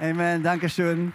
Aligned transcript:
Amen, 0.00 0.42
danke 0.42 0.68
schön. 0.68 1.12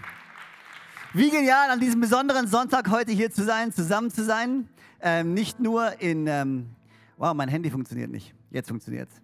Wie 1.14 1.30
genial, 1.30 1.70
an 1.70 1.82
diesem 1.82 2.00
besonderen 2.00 2.48
Sonntag 2.48 2.90
heute 2.90 3.12
hier 3.12 3.30
zu 3.30 3.44
sein, 3.44 3.74
zusammen 3.74 4.10
zu 4.10 4.24
sein. 4.24 4.70
Ähm, 5.02 5.34
nicht 5.34 5.60
nur 5.60 6.00
in, 6.02 6.28
ähm, 6.28 6.70
wow, 7.18 7.34
mein 7.34 7.50
Handy 7.50 7.70
funktioniert 7.72 8.10
nicht. 8.10 8.34
Jetzt 8.52 8.70
funktioniert 8.70 9.10
es. 9.10 9.22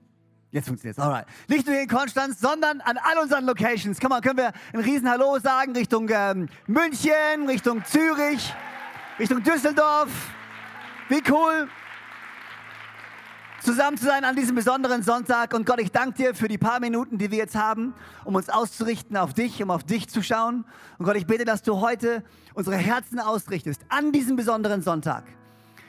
Jetzt 0.52 0.68
funktioniert 0.68 0.98
es, 0.98 1.02
alright. 1.02 1.26
Nicht 1.48 1.66
nur 1.68 1.80
in 1.80 1.88
Konstanz, 1.88 2.42
sondern 2.42 2.82
an 2.82 2.98
all 2.98 3.18
unseren 3.24 3.46
Locations. 3.46 3.98
Komm 4.02 4.10
mal, 4.10 4.20
können 4.20 4.38
wir 4.38 4.52
ein 4.74 4.82
riesen 4.82 5.10
Hallo 5.10 5.40
sagen 5.40 5.74
Richtung 5.74 6.10
ähm, 6.12 6.50
München, 6.68 7.48
Richtung 7.48 7.86
Zürich, 7.86 8.54
Richtung 9.20 9.42
Düsseldorf. 9.42 10.10
Wie 11.08 11.24
cool 11.32 11.70
zusammen 13.66 13.98
zu 13.98 14.06
sein 14.06 14.24
an 14.24 14.36
diesem 14.36 14.56
besonderen 14.56 15.02
Sonntag. 15.02 15.56
Und 15.56 15.66
Gott, 15.66 15.80
ich 15.80 15.92
danke 15.92 16.18
dir 16.18 16.36
für 16.36 16.48
die 16.48 16.60
paar 16.60 16.80
Minuten, 16.80 17.18
die 17.18 17.32
wir 17.32 17.40
jetzt 17.40 17.56
haben, 17.56 17.96
um 18.24 18.36
uns 18.36 18.48
auszurichten 18.48 19.18
auf 19.18 19.34
dich, 19.34 19.62
um 19.64 19.72
auf 19.72 19.84
dich 19.84 20.08
zu 20.08 20.22
schauen. 20.22 20.66
Und 21.00 21.06
Gott, 21.06 21.16
ich 21.16 21.26
bete, 21.26 21.46
dass 21.46 21.64
du 21.64 21.82
heute 21.82 22.24
unsere 22.54 22.78
Herzen 22.78 23.20
ausrichtest 23.20 23.82
an 23.90 24.12
diesem 24.12 24.36
besonderen 24.36 24.84
Sonntag. 24.84 25.24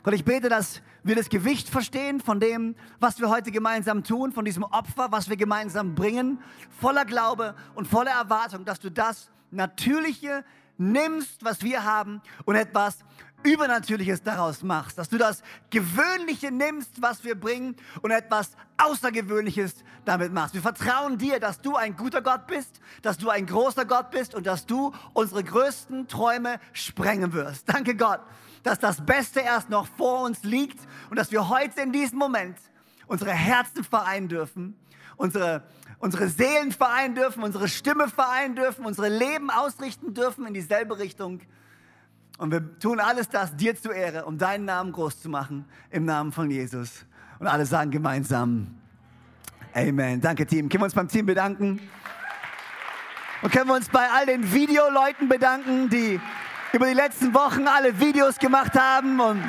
Gott, 0.02 0.14
ich 0.14 0.24
bete, 0.24 0.48
dass 0.48 0.80
wir 1.02 1.16
das 1.16 1.28
Gewicht 1.28 1.68
verstehen 1.68 2.20
von 2.20 2.40
dem, 2.40 2.76
was 2.98 3.20
wir 3.20 3.28
heute 3.28 3.50
gemeinsam 3.50 4.02
tun, 4.04 4.32
von 4.32 4.46
diesem 4.46 4.62
Opfer, 4.62 5.08
was 5.10 5.28
wir 5.28 5.36
gemeinsam 5.36 5.94
bringen, 5.94 6.38
voller 6.80 7.04
Glaube 7.04 7.54
und 7.74 7.86
voller 7.86 8.12
Erwartung, 8.12 8.64
dass 8.64 8.80
du 8.80 8.90
das 8.90 9.28
Natürliche 9.50 10.44
nimmst, 10.78 11.44
was 11.44 11.62
wir 11.62 11.84
haben 11.84 12.22
und 12.46 12.56
etwas 12.56 12.98
Übernatürliches 13.42 14.22
daraus 14.22 14.62
machst, 14.62 14.98
dass 14.98 15.08
du 15.08 15.18
das 15.18 15.42
Gewöhnliche 15.70 16.50
nimmst, 16.50 17.00
was 17.00 17.22
wir 17.24 17.38
bringen 17.38 17.76
und 18.02 18.10
etwas 18.10 18.50
Außergewöhnliches 18.78 19.84
damit 20.04 20.32
machst. 20.32 20.54
Wir 20.54 20.62
vertrauen 20.62 21.18
dir, 21.18 21.38
dass 21.38 21.60
du 21.60 21.76
ein 21.76 21.96
guter 21.96 22.22
Gott 22.22 22.46
bist, 22.46 22.80
dass 23.02 23.18
du 23.18 23.30
ein 23.30 23.46
großer 23.46 23.84
Gott 23.84 24.10
bist 24.10 24.34
und 24.34 24.46
dass 24.46 24.66
du 24.66 24.92
unsere 25.12 25.44
größten 25.44 26.08
Träume 26.08 26.58
sprengen 26.72 27.32
wirst. 27.32 27.68
Danke 27.68 27.94
Gott, 27.94 28.20
dass 28.62 28.78
das 28.78 29.04
Beste 29.04 29.40
erst 29.40 29.70
noch 29.70 29.86
vor 29.86 30.22
uns 30.22 30.42
liegt 30.42 30.78
und 31.10 31.16
dass 31.16 31.30
wir 31.30 31.48
heute 31.48 31.80
in 31.80 31.92
diesem 31.92 32.18
Moment 32.18 32.58
unsere 33.06 33.30
Herzen 33.30 33.84
vereinen 33.84 34.28
dürfen, 34.28 34.76
unsere, 35.16 35.62
unsere 35.98 36.28
Seelen 36.28 36.72
vereinen 36.72 37.14
dürfen, 37.14 37.42
unsere 37.42 37.68
Stimme 37.68 38.08
vereinen 38.08 38.56
dürfen, 38.56 38.84
unsere 38.84 39.08
Leben 39.08 39.50
ausrichten 39.50 40.14
dürfen 40.14 40.46
in 40.46 40.54
dieselbe 40.54 40.98
Richtung 40.98 41.40
und 42.38 42.50
wir 42.50 42.78
tun 42.78 43.00
alles 43.00 43.28
das 43.28 43.56
dir 43.56 43.74
zur 43.76 43.94
Ehre, 43.94 44.24
um 44.24 44.38
deinen 44.38 44.64
Namen 44.64 44.92
groß 44.92 45.22
zu 45.22 45.28
machen, 45.28 45.64
im 45.90 46.04
Namen 46.04 46.32
von 46.32 46.50
Jesus. 46.50 47.04
Und 47.38 47.46
alle 47.46 47.66
sagen 47.66 47.90
gemeinsam 47.90 48.76
Amen. 49.76 50.22
Danke, 50.22 50.46
Team. 50.46 50.70
Können 50.70 50.80
wir 50.80 50.86
uns 50.86 50.94
beim 50.94 51.06
Team 51.06 51.26
bedanken? 51.26 51.78
Und 53.42 53.52
können 53.52 53.68
wir 53.68 53.74
uns 53.74 53.90
bei 53.90 54.08
all 54.10 54.24
den 54.24 54.50
Videoleuten 54.50 55.28
bedanken, 55.28 55.90
die 55.90 56.18
über 56.72 56.86
die 56.86 56.94
letzten 56.94 57.34
Wochen 57.34 57.68
alle 57.68 58.00
Videos 58.00 58.38
gemacht 58.38 58.72
haben 58.72 59.20
und 59.20 59.42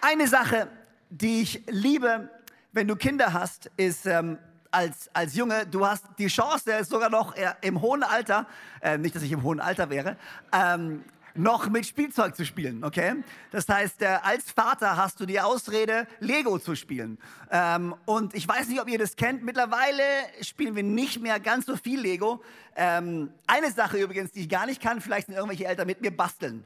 eine 0.00 0.28
Sache, 0.28 0.68
die 1.08 1.42
ich 1.42 1.64
liebe, 1.68 2.30
wenn 2.70 2.86
du 2.86 2.94
Kinder 2.94 3.32
hast, 3.32 3.68
ist 3.76 4.06
ähm, 4.06 4.38
als, 4.70 5.10
als 5.12 5.34
Junge, 5.34 5.66
du 5.66 5.86
hast 5.86 6.04
die 6.18 6.28
Chance, 6.28 6.84
sogar 6.84 7.10
noch 7.10 7.34
im 7.60 7.80
hohen 7.80 8.02
Alter, 8.02 8.46
äh, 8.80 8.98
nicht, 8.98 9.14
dass 9.14 9.22
ich 9.22 9.32
im 9.32 9.42
hohen 9.42 9.60
Alter 9.60 9.90
wäre, 9.90 10.16
ähm, 10.52 11.04
noch 11.34 11.68
mit 11.68 11.86
Spielzeug 11.86 12.36
zu 12.36 12.44
spielen, 12.44 12.82
okay? 12.84 13.16
Das 13.50 13.68
heißt, 13.68 14.02
äh, 14.02 14.18
als 14.22 14.50
Vater 14.50 14.96
hast 14.96 15.20
du 15.20 15.26
die 15.26 15.40
Ausrede, 15.40 16.06
Lego 16.18 16.58
zu 16.58 16.74
spielen. 16.74 17.18
Ähm, 17.50 17.94
und 18.04 18.34
ich 18.34 18.46
weiß 18.46 18.68
nicht, 18.68 18.80
ob 18.80 18.88
ihr 18.88 18.98
das 18.98 19.16
kennt, 19.16 19.42
mittlerweile 19.42 20.02
spielen 20.42 20.74
wir 20.74 20.82
nicht 20.82 21.22
mehr 21.22 21.38
ganz 21.40 21.66
so 21.66 21.76
viel 21.76 22.00
Lego. 22.00 22.42
Ähm, 22.76 23.32
eine 23.46 23.70
Sache 23.70 23.98
übrigens, 23.98 24.32
die 24.32 24.40
ich 24.40 24.48
gar 24.48 24.66
nicht 24.66 24.82
kann, 24.82 25.00
vielleicht 25.00 25.26
sind 25.26 25.36
irgendwelche 25.36 25.66
Eltern 25.66 25.86
mit 25.86 26.00
mir 26.00 26.14
basteln. 26.14 26.64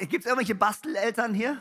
Gibt 0.00 0.20
es 0.20 0.26
irgendwelche 0.26 0.54
Basteleltern 0.54 1.34
hier? 1.34 1.60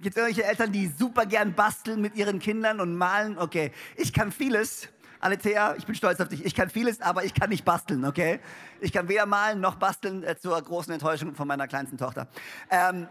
Gibt 0.00 0.16
es 0.16 0.22
irgendwelche 0.22 0.48
Eltern, 0.48 0.72
die 0.72 0.86
super 0.86 1.26
gern 1.26 1.54
basteln 1.54 2.00
mit 2.00 2.16
ihren 2.16 2.38
Kindern 2.38 2.80
und 2.80 2.96
malen? 2.96 3.36
Okay, 3.36 3.72
ich 3.96 4.12
kann 4.12 4.32
vieles. 4.32 4.88
Aletea, 5.20 5.74
ich 5.76 5.84
bin 5.84 5.94
stolz 5.94 6.18
auf 6.20 6.28
dich. 6.28 6.44
Ich 6.44 6.54
kann 6.54 6.70
vieles, 6.70 7.00
aber 7.02 7.24
ich 7.24 7.34
kann 7.34 7.50
nicht 7.50 7.64
basteln, 7.64 8.04
okay? 8.06 8.40
Ich 8.80 8.90
kann 8.90 9.06
weder 9.08 9.26
malen 9.26 9.60
noch 9.60 9.76
basteln, 9.76 10.24
äh, 10.24 10.36
zur 10.36 10.60
großen 10.60 10.92
Enttäuschung 10.92 11.34
von 11.34 11.46
meiner 11.46 11.68
kleinsten 11.68 11.98
Tochter. 11.98 12.26
Ähm, 12.70 13.06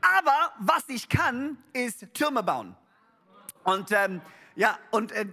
aber 0.00 0.52
was 0.60 0.88
ich 0.88 1.08
kann, 1.08 1.58
ist 1.72 2.14
Türme 2.14 2.44
bauen. 2.44 2.76
Und 3.64 3.90
ähm, 3.90 4.20
ja, 4.58 4.76
und 4.90 5.12
äh, 5.12 5.24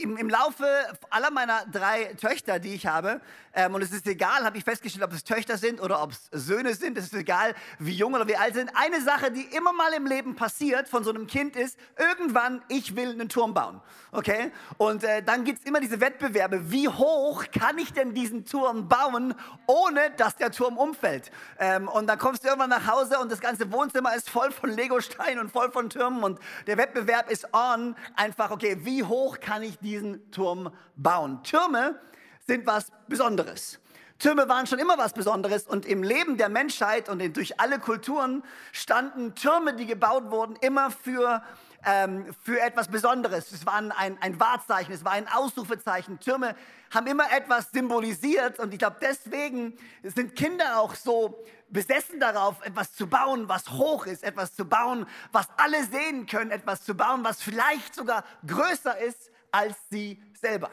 im, 0.00 0.16
im, 0.16 0.30
Laufe 0.30 0.66
aller 1.10 1.30
meiner 1.30 1.66
drei 1.70 2.14
Töchter, 2.14 2.58
die 2.58 2.72
ich 2.72 2.86
habe, 2.86 3.20
ähm, 3.52 3.74
und 3.74 3.82
es 3.82 3.92
ist 3.92 4.06
egal, 4.06 4.44
habe 4.44 4.56
ich 4.56 4.64
festgestellt, 4.64 5.04
ob 5.04 5.12
es 5.12 5.22
Töchter 5.22 5.58
sind 5.58 5.82
oder 5.82 6.02
ob 6.02 6.12
es 6.12 6.28
Söhne 6.32 6.72
sind, 6.74 6.96
es 6.96 7.04
ist 7.04 7.14
egal, 7.14 7.54
wie 7.78 7.92
jung 7.92 8.14
oder 8.14 8.26
wie 8.26 8.36
alt 8.36 8.54
sind. 8.54 8.70
Eine 8.74 9.02
Sache, 9.02 9.32
die 9.32 9.42
immer 9.54 9.74
mal 9.74 9.92
im 9.92 10.06
Leben 10.06 10.34
passiert 10.34 10.88
von 10.88 11.04
so 11.04 11.10
einem 11.10 11.26
Kind 11.26 11.56
ist, 11.56 11.78
irgendwann, 11.98 12.62
ich 12.68 12.96
will 12.96 13.10
einen 13.10 13.28
Turm 13.28 13.52
bauen. 13.52 13.82
Okay? 14.12 14.50
Und 14.78 15.04
äh, 15.04 15.22
dann 15.22 15.44
gibt 15.44 15.58
es 15.58 15.66
immer 15.66 15.80
diese 15.80 16.00
Wettbewerbe, 16.00 16.70
wie 16.70 16.88
hoch 16.88 17.44
kann 17.52 17.76
ich 17.76 17.92
denn 17.92 18.14
diesen 18.14 18.46
Turm 18.46 18.88
bauen, 18.88 19.34
ohne 19.66 20.10
dass 20.16 20.36
der 20.36 20.52
Turm 20.52 20.78
umfällt. 20.78 21.30
Ähm, 21.58 21.86
und 21.86 22.06
dann 22.06 22.18
kommst 22.18 22.44
du 22.44 22.48
irgendwann 22.48 22.70
nach 22.70 22.86
Hause 22.86 23.18
und 23.18 23.30
das 23.30 23.40
ganze 23.40 23.70
Wohnzimmer 23.72 24.14
ist 24.14 24.30
voll 24.30 24.52
von 24.52 24.70
Legosteinen 24.70 25.40
und 25.40 25.50
voll 25.50 25.70
von 25.70 25.90
Türmen 25.90 26.22
und 26.22 26.38
der 26.66 26.78
Wettbewerb 26.78 27.30
ist 27.30 27.52
on, 27.52 27.94
einfach, 28.16 28.50
okay, 28.50 28.69
okay, 28.70 28.84
wie 28.84 29.02
hoch 29.02 29.40
kann 29.40 29.62
ich 29.62 29.78
diesen 29.78 30.30
Turm 30.30 30.70
bauen? 30.96 31.42
Türme 31.42 31.98
sind 32.46 32.66
was 32.66 32.90
Besonderes. 33.08 33.78
Türme 34.18 34.48
waren 34.48 34.66
schon 34.66 34.78
immer 34.78 34.98
was 34.98 35.14
Besonderes 35.14 35.66
und 35.66 35.86
im 35.86 36.02
Leben 36.02 36.36
der 36.36 36.50
Menschheit 36.50 37.08
und 37.08 37.36
durch 37.36 37.58
alle 37.58 37.78
Kulturen 37.78 38.42
standen 38.72 39.34
Türme, 39.34 39.74
die 39.74 39.86
gebaut 39.86 40.30
wurden, 40.30 40.56
immer 40.60 40.90
für, 40.90 41.42
ähm, 41.84 42.34
für 42.44 42.60
etwas 42.60 42.88
Besonderes. 42.88 43.52
Es 43.52 43.66
war 43.66 43.74
ein, 43.74 43.92
ein 43.92 44.40
Wahrzeichen, 44.40 44.92
es 44.92 45.04
war 45.04 45.12
ein 45.12 45.28
Ausrufezeichen. 45.28 46.20
Türme 46.20 46.54
haben 46.92 47.06
immer 47.06 47.32
etwas 47.32 47.70
symbolisiert 47.70 48.58
und 48.58 48.72
ich 48.72 48.78
glaube, 48.78 48.96
deswegen 49.00 49.76
sind 50.02 50.34
Kinder 50.36 50.80
auch 50.80 50.94
so 50.94 51.44
besessen 51.68 52.20
darauf, 52.20 52.64
etwas 52.64 52.94
zu 52.94 53.06
bauen, 53.06 53.48
was 53.48 53.70
hoch 53.70 54.06
ist, 54.06 54.24
etwas 54.24 54.54
zu 54.54 54.64
bauen, 54.64 55.06
was 55.32 55.48
alle 55.56 55.84
sehen 55.84 56.26
können, 56.26 56.50
etwas 56.50 56.82
zu 56.82 56.94
bauen, 56.94 57.22
was 57.24 57.42
vielleicht 57.42 57.94
sogar 57.94 58.24
größer 58.46 58.98
ist 58.98 59.30
als 59.52 59.76
sie 59.88 60.22
selber. 60.32 60.70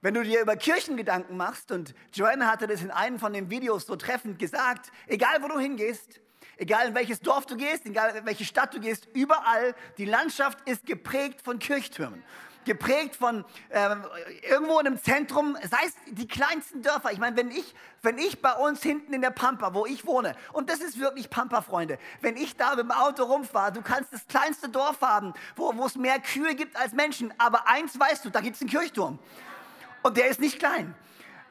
Wenn 0.00 0.14
du 0.14 0.24
dir 0.24 0.40
über 0.40 0.56
Kirchen 0.56 0.96
Gedanken 0.96 1.36
machst, 1.36 1.70
und 1.70 1.94
Joanne 2.12 2.48
hatte 2.48 2.66
das 2.66 2.82
in 2.82 2.90
einem 2.90 3.20
von 3.20 3.32
den 3.32 3.50
Videos 3.50 3.86
so 3.86 3.94
treffend 3.94 4.38
gesagt, 4.40 4.90
egal 5.06 5.42
wo 5.42 5.48
du 5.48 5.60
hingehst, 5.60 6.20
egal 6.62 6.88
in 6.88 6.94
welches 6.94 7.20
Dorf 7.20 7.44
du 7.46 7.56
gehst, 7.56 7.84
egal 7.86 8.14
in 8.16 8.24
welche 8.24 8.44
Stadt 8.44 8.72
du 8.72 8.80
gehst, 8.80 9.08
überall, 9.12 9.74
die 9.98 10.04
Landschaft 10.04 10.58
ist 10.68 10.86
geprägt 10.86 11.42
von 11.42 11.58
Kirchtürmen 11.58 12.22
geprägt 12.64 13.16
von 13.16 13.44
äh, 13.70 13.96
irgendwo 14.48 14.78
in 14.78 14.86
einem 14.86 15.02
Zentrum, 15.02 15.56
sei 15.68 15.78
es 15.84 15.94
die 16.14 16.28
kleinsten 16.28 16.80
Dörfer. 16.80 17.10
Ich 17.10 17.18
meine, 17.18 17.36
wenn 17.36 17.50
ich, 17.50 17.74
wenn 18.02 18.18
ich 18.18 18.40
bei 18.40 18.52
uns 18.52 18.84
hinten 18.84 19.12
in 19.12 19.20
der 19.20 19.30
Pampa, 19.30 19.74
wo 19.74 19.84
ich 19.84 20.06
wohne, 20.06 20.36
und 20.52 20.70
das 20.70 20.78
ist 20.78 21.00
wirklich 21.00 21.28
Pampa, 21.28 21.60
Freunde, 21.62 21.98
wenn 22.20 22.36
ich 22.36 22.56
da 22.56 22.76
mit 22.76 22.84
dem 22.84 22.92
Auto 22.92 23.24
rumfahre, 23.24 23.72
du 23.72 23.82
kannst 23.82 24.12
das 24.12 24.28
kleinste 24.28 24.68
Dorf 24.68 25.00
haben, 25.00 25.34
wo, 25.56 25.76
wo 25.76 25.86
es 25.86 25.96
mehr 25.96 26.20
Kühe 26.20 26.54
gibt 26.54 26.76
als 26.76 26.92
Menschen, 26.92 27.34
aber 27.36 27.66
eins 27.66 27.98
weißt 27.98 28.24
du, 28.24 28.30
da 28.30 28.40
gibt 28.40 28.54
es 28.54 28.62
einen 28.62 28.70
Kirchturm. 28.70 29.18
Und 30.04 30.16
der 30.16 30.28
ist 30.28 30.38
nicht 30.38 30.60
klein. 30.60 30.94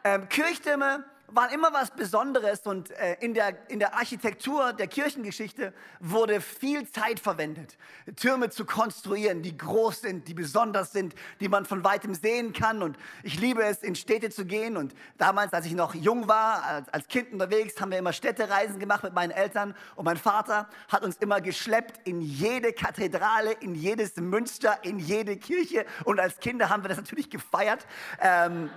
Ähm, 0.06 0.30
Kirchtürme 0.30 1.04
waren 1.34 1.54
immer 1.54 1.74
was 1.74 1.92
Besonderes 1.92 2.62
und 2.62 2.92
äh, 2.92 3.16
in, 3.20 3.34
der, 3.34 3.70
in 3.70 3.80
der 3.80 3.96
Architektur 3.96 4.74
der 4.74 4.88
Kirchengeschichte 4.88 5.74
wurde 6.00 6.42
viel 6.42 6.90
Zeit 6.90 7.20
verwendet, 7.20 7.78
Türme 8.16 8.50
zu 8.50 8.66
konstruieren, 8.66 9.42
die 9.42 9.58
groß 9.58 10.02
sind, 10.02 10.28
die 10.28 10.34
besonders 10.34 10.92
sind, 10.92 11.16
die 11.40 11.48
man 11.48 11.66
von 11.66 11.84
weitem 11.84 12.14
sehen 12.14 12.54
kann. 12.54 12.84
Und 12.84 12.98
ich 13.24 13.40
liebe 13.40 13.64
es, 13.64 13.84
in 13.84 13.96
Städte 13.96 14.30
zu 14.30 14.46
gehen. 14.46 14.78
Und 14.78 14.94
damals, 15.18 15.54
als 15.54 15.66
ich 15.66 15.74
noch 15.74 15.96
jung 15.96 16.28
war, 16.28 16.64
als, 16.64 16.90
als 16.90 17.08
Kind 17.08 17.32
unterwegs, 17.32 17.80
haben 17.80 17.92
wir 17.92 18.00
immer 18.00 18.14
Städtereisen 18.14 18.80
gemacht 18.80 19.04
mit 19.04 19.14
meinen 19.14 19.32
Eltern. 19.32 19.76
Und 19.96 20.06
mein 20.06 20.18
Vater 20.18 20.68
hat 20.90 21.04
uns 21.04 21.18
immer 21.18 21.42
geschleppt 21.42 22.08
in 22.08 22.22
jede 22.22 22.74
Kathedrale, 22.74 23.54
in 23.54 23.76
jedes 23.76 24.16
Münster, 24.18 24.80
in 24.84 25.00
jede 25.00 25.38
Kirche. 25.38 25.86
Und 26.04 26.20
als 26.20 26.40
Kinder 26.40 26.70
haben 26.70 26.84
wir 26.84 26.90
das 26.90 26.98
natürlich 26.98 27.30
gefeiert. 27.30 27.86
Ähm, 28.20 28.70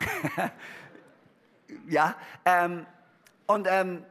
ja, 1.88 2.16
ähm, 2.44 2.86
und 3.46 3.66
ähm, 3.68 4.04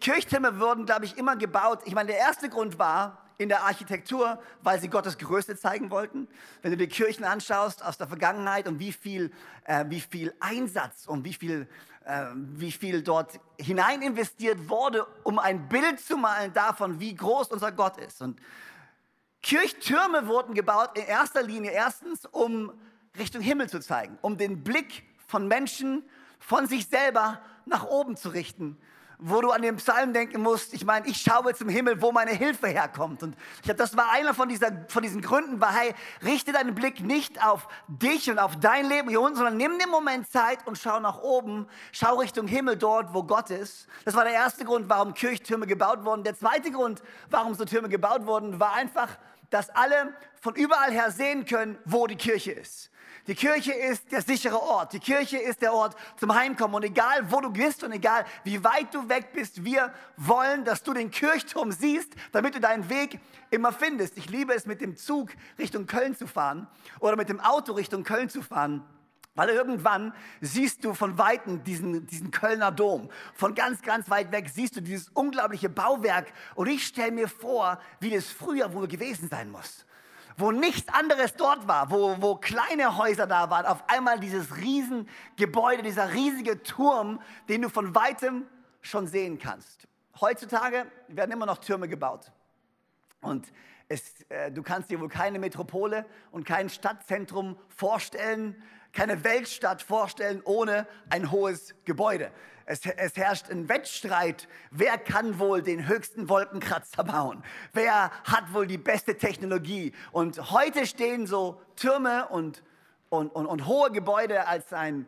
Kirchtürme 0.00 0.60
wurden, 0.60 0.86
glaube 0.86 1.04
ich, 1.04 1.18
immer 1.18 1.36
gebaut. 1.36 1.80
Ich 1.86 1.94
meine, 1.94 2.08
der 2.08 2.18
erste 2.18 2.48
Grund 2.48 2.78
war 2.78 3.26
in 3.38 3.48
der 3.48 3.64
Architektur, 3.64 4.40
weil 4.62 4.80
sie 4.80 4.88
Gottes 4.88 5.18
Größe 5.18 5.56
zeigen 5.56 5.90
wollten. 5.90 6.28
Wenn 6.62 6.70
du 6.70 6.76
die 6.76 6.86
Kirchen 6.86 7.24
anschaust 7.24 7.84
aus 7.84 7.98
der 7.98 8.06
Vergangenheit 8.06 8.66
und 8.68 8.78
wie 8.78 8.92
viel, 8.92 9.32
äh, 9.64 9.84
wie 9.88 10.00
viel 10.00 10.32
Einsatz 10.40 11.06
und 11.06 11.24
wie 11.24 11.34
viel, 11.34 11.68
äh, 12.04 12.26
wie 12.34 12.72
viel 12.72 13.02
dort 13.02 13.40
hinein 13.58 14.02
investiert 14.02 14.68
wurde, 14.68 15.06
um 15.24 15.38
ein 15.38 15.68
Bild 15.68 16.00
zu 16.00 16.16
malen 16.16 16.52
davon, 16.52 17.00
wie 17.00 17.14
groß 17.14 17.48
unser 17.48 17.72
Gott 17.72 17.98
ist. 17.98 18.22
Und 18.22 18.40
Kirchtürme 19.42 20.26
wurden 20.26 20.54
gebaut 20.54 20.96
in 20.96 21.04
erster 21.04 21.42
Linie 21.42 21.72
erstens, 21.72 22.24
um 22.26 22.72
Richtung 23.18 23.42
Himmel 23.42 23.68
zu 23.68 23.80
zeigen, 23.80 24.18
um 24.22 24.36
den 24.36 24.62
Blick 24.62 25.04
von 25.26 25.46
Menschen, 25.48 26.04
von 26.38 26.66
sich 26.66 26.88
selber 26.88 27.40
nach 27.64 27.84
oben 27.84 28.16
zu 28.16 28.28
richten 28.28 28.78
wo 29.18 29.40
du 29.40 29.50
an 29.50 29.62
den 29.62 29.76
Psalm 29.76 30.12
denken 30.12 30.42
musst, 30.42 30.74
ich 30.74 30.84
meine, 30.84 31.06
ich 31.06 31.20
schaue 31.20 31.54
zum 31.54 31.68
Himmel, 31.68 32.02
wo 32.02 32.12
meine 32.12 32.32
Hilfe 32.32 32.66
herkommt. 32.66 33.22
Und 33.22 33.36
ich 33.56 33.62
glaube, 33.62 33.78
das 33.78 33.96
war 33.96 34.10
einer 34.12 34.34
von, 34.34 34.48
dieser, 34.48 34.84
von 34.88 35.02
diesen 35.02 35.22
Gründen, 35.22 35.60
war, 35.60 35.74
hey, 35.74 35.94
richte 36.24 36.52
deinen 36.52 36.74
Blick 36.74 37.00
nicht 37.00 37.42
auf 37.44 37.68
dich 37.88 38.30
und 38.30 38.38
auf 38.38 38.56
dein 38.56 38.88
Leben 38.88 39.08
hier 39.08 39.20
unten, 39.20 39.36
sondern 39.36 39.56
nimm 39.56 39.78
den 39.78 39.88
Moment 39.88 40.30
Zeit 40.30 40.66
und 40.66 40.76
schau 40.76 41.00
nach 41.00 41.18
oben, 41.18 41.66
schau 41.92 42.16
Richtung 42.16 42.46
Himmel 42.46 42.76
dort, 42.76 43.14
wo 43.14 43.22
Gott 43.22 43.50
ist. 43.50 43.86
Das 44.04 44.14
war 44.14 44.24
der 44.24 44.34
erste 44.34 44.64
Grund, 44.64 44.88
warum 44.88 45.14
Kirchtürme 45.14 45.66
gebaut 45.66 46.04
wurden. 46.04 46.22
Der 46.22 46.36
zweite 46.36 46.70
Grund, 46.70 47.02
warum 47.30 47.54
so 47.54 47.64
Türme 47.64 47.88
gebaut 47.88 48.26
wurden, 48.26 48.60
war 48.60 48.74
einfach, 48.74 49.08
dass 49.50 49.70
alle 49.70 50.14
von 50.40 50.54
überall 50.54 50.90
her 50.90 51.10
sehen 51.10 51.46
können, 51.46 51.78
wo 51.84 52.06
die 52.06 52.16
Kirche 52.16 52.52
ist. 52.52 52.90
Die 53.26 53.34
Kirche 53.34 53.72
ist 53.72 54.12
der 54.12 54.22
sichere 54.22 54.62
Ort. 54.62 54.92
Die 54.92 55.00
Kirche 55.00 55.38
ist 55.38 55.60
der 55.60 55.72
Ort 55.72 55.96
zum 56.16 56.32
Heimkommen. 56.32 56.76
Und 56.76 56.84
egal, 56.84 57.30
wo 57.30 57.40
du 57.40 57.50
bist 57.50 57.82
und 57.82 57.90
egal, 57.90 58.24
wie 58.44 58.62
weit 58.62 58.94
du 58.94 59.08
weg 59.08 59.32
bist, 59.32 59.64
wir 59.64 59.92
wollen, 60.16 60.64
dass 60.64 60.84
du 60.84 60.94
den 60.94 61.10
Kirchturm 61.10 61.72
siehst, 61.72 62.12
damit 62.30 62.54
du 62.54 62.60
deinen 62.60 62.88
Weg 62.88 63.18
immer 63.50 63.72
findest. 63.72 64.16
Ich 64.16 64.28
liebe 64.28 64.54
es, 64.54 64.66
mit 64.66 64.80
dem 64.80 64.96
Zug 64.96 65.30
Richtung 65.58 65.86
Köln 65.86 66.16
zu 66.16 66.28
fahren 66.28 66.68
oder 67.00 67.16
mit 67.16 67.28
dem 67.28 67.40
Auto 67.40 67.72
Richtung 67.72 68.04
Köln 68.04 68.28
zu 68.28 68.42
fahren. 68.42 68.84
Weil 69.34 69.48
irgendwann 69.50 70.14
siehst 70.40 70.84
du 70.84 70.94
von 70.94 71.18
Weitem 71.18 71.62
diesen, 71.64 72.06
diesen 72.06 72.30
Kölner 72.30 72.70
Dom. 72.70 73.10
Von 73.34 73.54
ganz, 73.54 73.82
ganz 73.82 74.08
weit 74.08 74.30
weg 74.30 74.48
siehst 74.48 74.76
du 74.76 74.80
dieses 74.80 75.08
unglaubliche 75.10 75.68
Bauwerk. 75.68 76.32
Und 76.54 76.68
ich 76.68 76.86
stelle 76.86 77.10
mir 77.10 77.28
vor, 77.28 77.80
wie 77.98 78.10
das 78.10 78.26
früher 78.26 78.72
wohl 78.72 78.86
gewesen 78.86 79.28
sein 79.28 79.50
muss 79.50 79.85
wo 80.36 80.52
nichts 80.52 80.92
anderes 80.92 81.34
dort 81.34 81.66
war, 81.66 81.90
wo, 81.90 82.16
wo 82.20 82.36
kleine 82.36 82.96
Häuser 82.96 83.26
da 83.26 83.50
waren, 83.50 83.66
auf 83.66 83.88
einmal 83.88 84.20
dieses 84.20 84.56
Riesengebäude, 84.56 85.82
dieser 85.82 86.12
riesige 86.12 86.62
Turm, 86.62 87.20
den 87.48 87.62
du 87.62 87.70
von 87.70 87.94
weitem 87.94 88.46
schon 88.80 89.06
sehen 89.06 89.38
kannst. 89.38 89.88
Heutzutage 90.20 90.86
werden 91.08 91.32
immer 91.32 91.46
noch 91.46 91.58
Türme 91.58 91.88
gebaut. 91.88 92.30
Und 93.20 93.52
es, 93.88 94.22
äh, 94.28 94.50
du 94.50 94.62
kannst 94.62 94.90
dir 94.90 95.00
wohl 95.00 95.08
keine 95.08 95.38
Metropole 95.38 96.06
und 96.30 96.44
kein 96.44 96.68
Stadtzentrum 96.68 97.58
vorstellen, 97.68 98.62
keine 98.96 99.24
Weltstadt 99.24 99.82
vorstellen 99.82 100.40
ohne 100.44 100.86
ein 101.10 101.30
hohes 101.30 101.74
Gebäude. 101.84 102.32
Es, 102.64 102.80
es, 102.84 103.14
herrscht 103.16 103.50
ein 103.50 103.68
Wettstreit. 103.68 104.48
Wer 104.70 104.96
kann 104.96 105.38
wohl 105.38 105.62
den 105.62 105.86
höchsten 105.86 106.28
Wolkenkratzer 106.30 107.04
bauen? 107.04 107.44
Wer 107.74 108.10
hat 108.24 108.54
wohl 108.54 108.66
die 108.66 108.78
beste 108.78 109.16
Technologie? 109.16 109.92
Und 110.12 110.50
heute 110.50 110.86
stehen 110.86 111.26
so 111.26 111.60
Türme 111.76 112.26
und, 112.28 112.64
und, 113.10 113.28
und, 113.28 113.46
und 113.46 113.66
hohe 113.66 113.92
Gebäude 113.92 114.48
als 114.48 114.72
ein, 114.72 115.06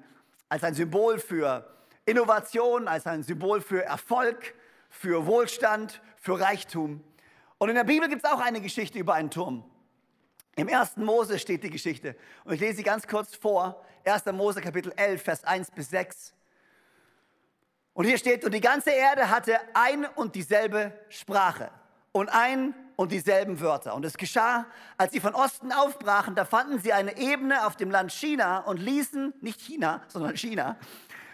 als 0.50 0.62
ein 0.62 0.74
Symbol 0.74 1.18
für 1.18 1.66
Innovation, 2.04 2.88
als 2.88 3.06
ein 3.06 3.22
Symbol 3.22 3.62
für 3.62 3.82
Erfolg, 3.84 4.54
für 4.90 5.26
Wohlstand, 5.26 6.02
für 6.16 6.38
Reichtum. 6.38 7.02
Und 7.56 7.70
in 7.70 7.74
der 7.74 7.84
Bibel 7.84 8.08
gibt 8.08 8.22
es 8.22 8.30
auch 8.30 8.40
eine 8.40 8.60
Geschichte 8.60 8.98
über 8.98 9.14
einen 9.14 9.30
Turm. 9.30 9.64
Im 10.58 10.68
1. 10.68 10.96
Mose 10.96 11.38
steht 11.38 11.62
die 11.62 11.70
Geschichte. 11.70 12.16
Und 12.42 12.54
ich 12.54 12.60
lese 12.60 12.78
sie 12.78 12.82
ganz 12.82 13.06
kurz 13.06 13.36
vor. 13.36 13.80
1. 14.04 14.26
Mose 14.32 14.60
Kapitel 14.60 14.92
11, 14.96 15.22
Vers 15.22 15.44
1 15.44 15.70
bis 15.70 15.90
6. 15.90 16.34
Und 17.94 18.06
hier 18.06 18.18
steht, 18.18 18.44
und 18.44 18.52
die 18.52 18.60
ganze 18.60 18.90
Erde 18.90 19.30
hatte 19.30 19.56
ein 19.74 20.04
und 20.04 20.34
dieselbe 20.34 20.92
Sprache 21.10 21.70
und 22.10 22.28
ein 22.28 22.74
und 22.96 23.12
dieselben 23.12 23.60
Wörter. 23.60 23.94
Und 23.94 24.04
es 24.04 24.16
geschah, 24.16 24.66
als 24.96 25.12
sie 25.12 25.20
von 25.20 25.32
Osten 25.32 25.70
aufbrachen, 25.70 26.34
da 26.34 26.44
fanden 26.44 26.80
sie 26.80 26.92
eine 26.92 27.16
Ebene 27.18 27.64
auf 27.64 27.76
dem 27.76 27.92
Land 27.92 28.10
China 28.10 28.58
und 28.58 28.78
ließen, 28.78 29.34
nicht 29.40 29.60
China, 29.60 30.02
sondern 30.08 30.36
China, 30.36 30.76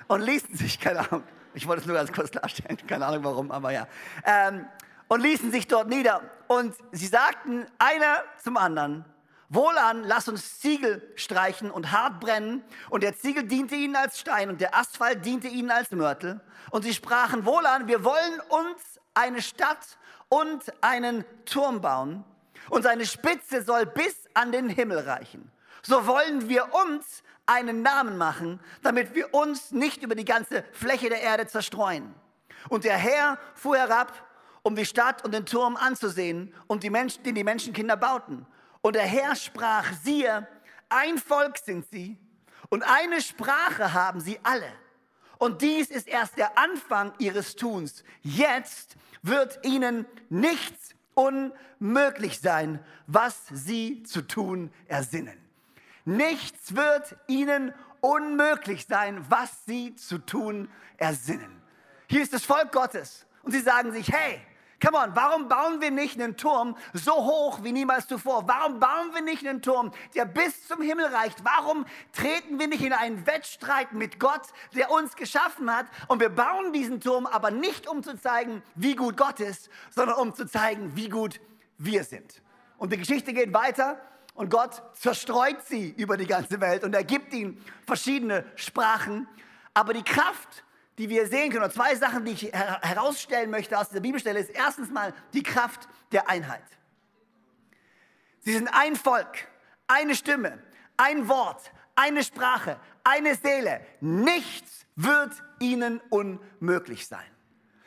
und 0.06 0.20
ließen 0.20 0.54
sich, 0.54 0.78
keine 0.78 1.00
Ahnung, 1.00 1.22
ich 1.54 1.66
wollte 1.66 1.80
es 1.80 1.86
nur 1.86 1.96
ganz 1.96 2.12
kurz 2.12 2.30
klarstellen, 2.30 2.76
keine 2.86 3.06
Ahnung 3.06 3.24
warum, 3.24 3.50
aber 3.50 3.72
ja, 3.72 3.88
ähm, 4.26 4.66
und 5.08 5.22
ließen 5.22 5.50
sich 5.50 5.66
dort 5.66 5.88
nieder. 5.88 6.20
Und 6.46 6.74
sie 6.92 7.06
sagten 7.06 7.64
einer 7.78 8.22
zum 8.42 8.58
anderen, 8.58 9.06
Wohlan, 9.48 10.04
lass 10.04 10.28
uns 10.28 10.58
Ziegel 10.60 11.02
streichen 11.16 11.70
und 11.70 11.92
hart 11.92 12.20
brennen. 12.20 12.64
Und 12.90 13.02
der 13.02 13.16
Ziegel 13.16 13.44
diente 13.44 13.74
ihnen 13.74 13.96
als 13.96 14.18
Stein 14.18 14.48
und 14.48 14.60
der 14.60 14.74
Asphalt 14.74 15.24
diente 15.24 15.48
ihnen 15.48 15.70
als 15.70 15.90
Mörtel. 15.90 16.40
Und 16.70 16.82
sie 16.82 16.94
sprachen, 16.94 17.44
Wohlan, 17.44 17.86
wir 17.86 18.04
wollen 18.04 18.40
uns 18.48 19.00
eine 19.14 19.42
Stadt 19.42 19.98
und 20.28 20.64
einen 20.80 21.24
Turm 21.44 21.80
bauen. 21.80 22.24
Und 22.70 22.82
seine 22.82 23.06
Spitze 23.06 23.62
soll 23.62 23.86
bis 23.86 24.28
an 24.34 24.52
den 24.52 24.68
Himmel 24.68 25.00
reichen. 25.00 25.50
So 25.82 26.06
wollen 26.06 26.48
wir 26.48 26.72
uns 26.74 27.22
einen 27.46 27.82
Namen 27.82 28.16
machen, 28.16 28.58
damit 28.82 29.14
wir 29.14 29.34
uns 29.34 29.70
nicht 29.70 30.02
über 30.02 30.14
die 30.14 30.24
ganze 30.24 30.64
Fläche 30.72 31.10
der 31.10 31.20
Erde 31.20 31.46
zerstreuen. 31.46 32.14
Und 32.70 32.84
der 32.84 32.96
Herr 32.96 33.38
fuhr 33.54 33.76
herab, 33.76 34.12
um 34.62 34.74
die 34.74 34.86
Stadt 34.86 35.22
und 35.24 35.34
den 35.34 35.44
Turm 35.44 35.76
anzusehen, 35.76 36.54
und 36.66 36.82
die 36.82 36.90
Menschen, 36.90 37.22
den 37.22 37.34
die 37.34 37.44
Menschenkinder 37.44 37.98
bauten. 37.98 38.46
Und 38.84 38.96
der 38.96 39.06
Herr 39.06 39.34
sprach, 39.34 39.94
siehe, 40.02 40.46
ein 40.90 41.16
Volk 41.16 41.56
sind 41.56 41.86
sie 41.90 42.18
und 42.68 42.82
eine 42.82 43.22
Sprache 43.22 43.94
haben 43.94 44.20
sie 44.20 44.38
alle. 44.42 44.70
Und 45.38 45.62
dies 45.62 45.88
ist 45.88 46.06
erst 46.06 46.36
der 46.36 46.58
Anfang 46.58 47.14
ihres 47.18 47.56
Tuns. 47.56 48.04
Jetzt 48.20 48.96
wird 49.22 49.58
ihnen 49.62 50.04
nichts 50.28 50.90
unmöglich 51.14 52.40
sein, 52.40 52.78
was 53.06 53.46
sie 53.50 54.02
zu 54.02 54.20
tun 54.20 54.70
ersinnen. 54.86 55.38
Nichts 56.04 56.76
wird 56.76 57.16
ihnen 57.26 57.72
unmöglich 58.02 58.84
sein, 58.84 59.24
was 59.30 59.64
sie 59.64 59.96
zu 59.96 60.18
tun 60.18 60.68
ersinnen. 60.98 61.62
Hier 62.06 62.20
ist 62.20 62.34
das 62.34 62.44
Volk 62.44 62.70
Gottes 62.70 63.24
und 63.44 63.52
sie 63.52 63.60
sagen 63.60 63.92
sich, 63.92 64.12
hey, 64.12 64.42
Come 64.84 64.98
on, 64.98 65.16
warum 65.16 65.48
bauen 65.48 65.80
wir 65.80 65.90
nicht 65.90 66.20
einen 66.20 66.36
Turm 66.36 66.76
so 66.92 67.14
hoch 67.14 67.60
wie 67.62 67.72
niemals 67.72 68.06
zuvor? 68.06 68.46
Warum 68.46 68.80
bauen 68.80 69.14
wir 69.14 69.22
nicht 69.22 69.46
einen 69.46 69.62
Turm, 69.62 69.92
der 70.14 70.26
bis 70.26 70.68
zum 70.68 70.82
Himmel 70.82 71.06
reicht? 71.06 71.42
Warum 71.42 71.86
treten 72.12 72.58
wir 72.58 72.68
nicht 72.68 72.82
in 72.82 72.92
einen 72.92 73.26
Wettstreit 73.26 73.94
mit 73.94 74.20
Gott, 74.20 74.42
der 74.74 74.90
uns 74.90 75.16
geschaffen 75.16 75.74
hat? 75.74 75.86
Und 76.08 76.20
wir 76.20 76.28
bauen 76.28 76.74
diesen 76.74 77.00
Turm 77.00 77.26
aber 77.26 77.50
nicht, 77.50 77.86
um 77.88 78.02
zu 78.02 78.20
zeigen, 78.20 78.62
wie 78.74 78.94
gut 78.94 79.16
Gott 79.16 79.40
ist, 79.40 79.70
sondern 79.88 80.18
um 80.18 80.34
zu 80.34 80.46
zeigen, 80.46 80.94
wie 80.94 81.08
gut 81.08 81.40
wir 81.78 82.04
sind. 82.04 82.42
Und 82.76 82.92
die 82.92 82.98
Geschichte 82.98 83.32
geht 83.32 83.54
weiter 83.54 83.98
und 84.34 84.50
Gott 84.50 84.82
zerstreut 84.92 85.62
sie 85.64 85.94
über 85.96 86.18
die 86.18 86.26
ganze 86.26 86.60
Welt 86.60 86.84
und 86.84 86.94
er 86.94 87.04
gibt 87.04 87.32
ihnen 87.32 87.64
verschiedene 87.86 88.44
Sprachen. 88.56 89.28
Aber 89.72 89.94
die 89.94 90.02
Kraft 90.02 90.64
die 90.98 91.08
wir 91.08 91.26
sehen 91.26 91.50
können, 91.50 91.64
oder 91.64 91.72
zwei 91.72 91.94
Sachen, 91.94 92.24
die 92.24 92.32
ich 92.32 92.52
herausstellen 92.52 93.50
möchte 93.50 93.78
aus 93.78 93.88
dieser 93.88 94.00
Bibelstelle, 94.00 94.40
ist 94.40 94.50
erstens 94.50 94.90
mal 94.90 95.12
die 95.32 95.42
Kraft 95.42 95.88
der 96.12 96.28
Einheit. 96.28 96.62
Sie 98.40 98.52
sind 98.52 98.68
ein 98.68 98.94
Volk, 98.94 99.48
eine 99.86 100.14
Stimme, 100.14 100.62
ein 100.96 101.28
Wort, 101.28 101.72
eine 101.96 102.22
Sprache, 102.22 102.78
eine 103.02 103.34
Seele. 103.34 103.80
Nichts 104.00 104.86
wird 104.96 105.32
ihnen 105.58 106.00
unmöglich 106.10 107.06
sein. 107.06 107.24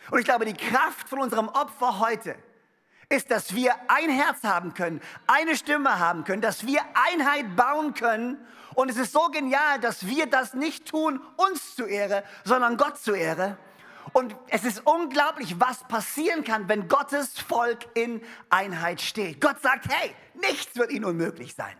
Und 0.09 0.19
ich 0.19 0.25
glaube, 0.25 0.45
die 0.45 0.53
Kraft 0.53 1.09
von 1.09 1.19
unserem 1.19 1.47
Opfer 1.49 1.99
heute 1.99 2.35
ist, 3.09 3.31
dass 3.31 3.55
wir 3.55 3.73
ein 3.87 4.09
Herz 4.09 4.43
haben 4.43 4.73
können, 4.73 5.01
eine 5.27 5.55
Stimme 5.55 5.99
haben 5.99 6.23
können, 6.23 6.41
dass 6.41 6.65
wir 6.65 6.81
Einheit 7.09 7.55
bauen 7.55 7.93
können. 7.93 8.37
Und 8.75 8.89
es 8.89 8.97
ist 8.97 9.13
so 9.13 9.29
genial, 9.29 9.79
dass 9.79 10.05
wir 10.07 10.27
das 10.27 10.53
nicht 10.53 10.87
tun 10.87 11.21
uns 11.37 11.75
zu 11.75 11.85
Ehre, 11.85 12.23
sondern 12.43 12.77
Gott 12.77 12.97
zu 12.97 13.13
Ehre. 13.13 13.57
Und 14.13 14.35
es 14.49 14.63
ist 14.63 14.85
unglaublich, 14.85 15.59
was 15.59 15.83
passieren 15.87 16.43
kann, 16.43 16.67
wenn 16.69 16.87
Gottes 16.87 17.39
Volk 17.39 17.79
in 17.93 18.21
Einheit 18.49 19.01
steht. 19.01 19.41
Gott 19.41 19.61
sagt, 19.61 19.87
hey, 19.89 20.13
nichts 20.35 20.75
wird 20.75 20.91
ihnen 20.91 21.05
unmöglich 21.05 21.55
sein. 21.55 21.75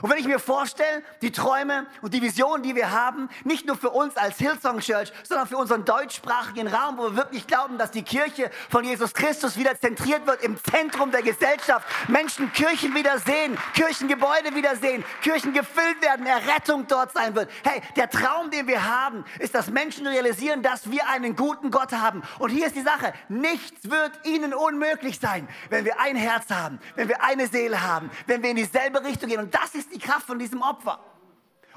Und 0.00 0.10
wenn 0.10 0.18
ich 0.18 0.26
mir 0.26 0.38
vorstelle, 0.38 1.02
die 1.20 1.30
Träume 1.30 1.86
und 2.00 2.14
die 2.14 2.22
Visionen, 2.22 2.62
die 2.62 2.74
wir 2.74 2.90
haben, 2.90 3.28
nicht 3.44 3.66
nur 3.66 3.76
für 3.76 3.90
uns 3.90 4.16
als 4.16 4.38
Hillsong 4.38 4.80
Church, 4.80 5.12
sondern 5.22 5.46
für 5.46 5.56
unseren 5.56 5.84
deutschsprachigen 5.84 6.66
Raum, 6.66 6.98
wo 6.98 7.02
wir 7.04 7.16
wirklich 7.16 7.46
glauben, 7.46 7.78
dass 7.78 7.90
die 7.90 8.02
Kirche 8.02 8.50
von 8.68 8.84
Jesus 8.84 9.14
Christus 9.14 9.56
wieder 9.56 9.78
zentriert 9.78 10.26
wird 10.26 10.42
im 10.42 10.56
Zentrum 10.64 11.10
der 11.10 11.22
Gesellschaft, 11.22 11.86
Menschen 12.08 12.52
Kirchen 12.52 12.94
wieder 12.94 13.18
sehen, 13.18 13.56
Kirchengebäude 13.74 14.54
wieder 14.54 14.76
sehen, 14.76 15.04
Kirchen 15.22 15.52
gefüllt 15.52 16.00
werden, 16.02 16.26
Errettung 16.26 16.86
dort 16.88 17.12
sein 17.12 17.34
wird. 17.34 17.50
Hey, 17.62 17.82
der 17.96 18.10
Traum, 18.10 18.50
den 18.50 18.66
wir 18.66 18.84
haben, 18.84 19.24
ist, 19.38 19.54
dass 19.54 19.70
Menschen 19.70 20.06
realisieren, 20.06 20.62
dass 20.62 20.90
wir 20.90 21.08
einen 21.08 21.36
guten 21.36 21.70
Gott 21.70 21.92
haben. 21.92 22.22
Und 22.38 22.50
hier 22.50 22.66
ist 22.66 22.76
die 22.76 22.82
Sache, 22.82 23.12
nichts 23.28 23.88
wird 23.88 24.12
ihnen 24.24 24.54
unmöglich 24.54 25.20
sein, 25.20 25.48
wenn 25.70 25.84
wir 25.84 26.00
ein 26.00 26.16
Herz 26.16 26.50
haben, 26.50 26.80
wenn 26.96 27.08
wir 27.08 27.22
eine 27.22 27.46
Seele 27.46 27.82
haben, 27.82 28.10
wenn 28.26 28.42
wir 28.42 28.50
in 28.50 28.56
dieselbe 28.56 29.04
Richtung 29.04 29.28
gehen. 29.28 29.40
Und 29.40 29.54
das 29.54 29.74
ist 29.74 29.81
die 29.88 29.98
Kraft 29.98 30.26
von 30.26 30.38
diesem 30.38 30.62
Opfer. 30.62 31.00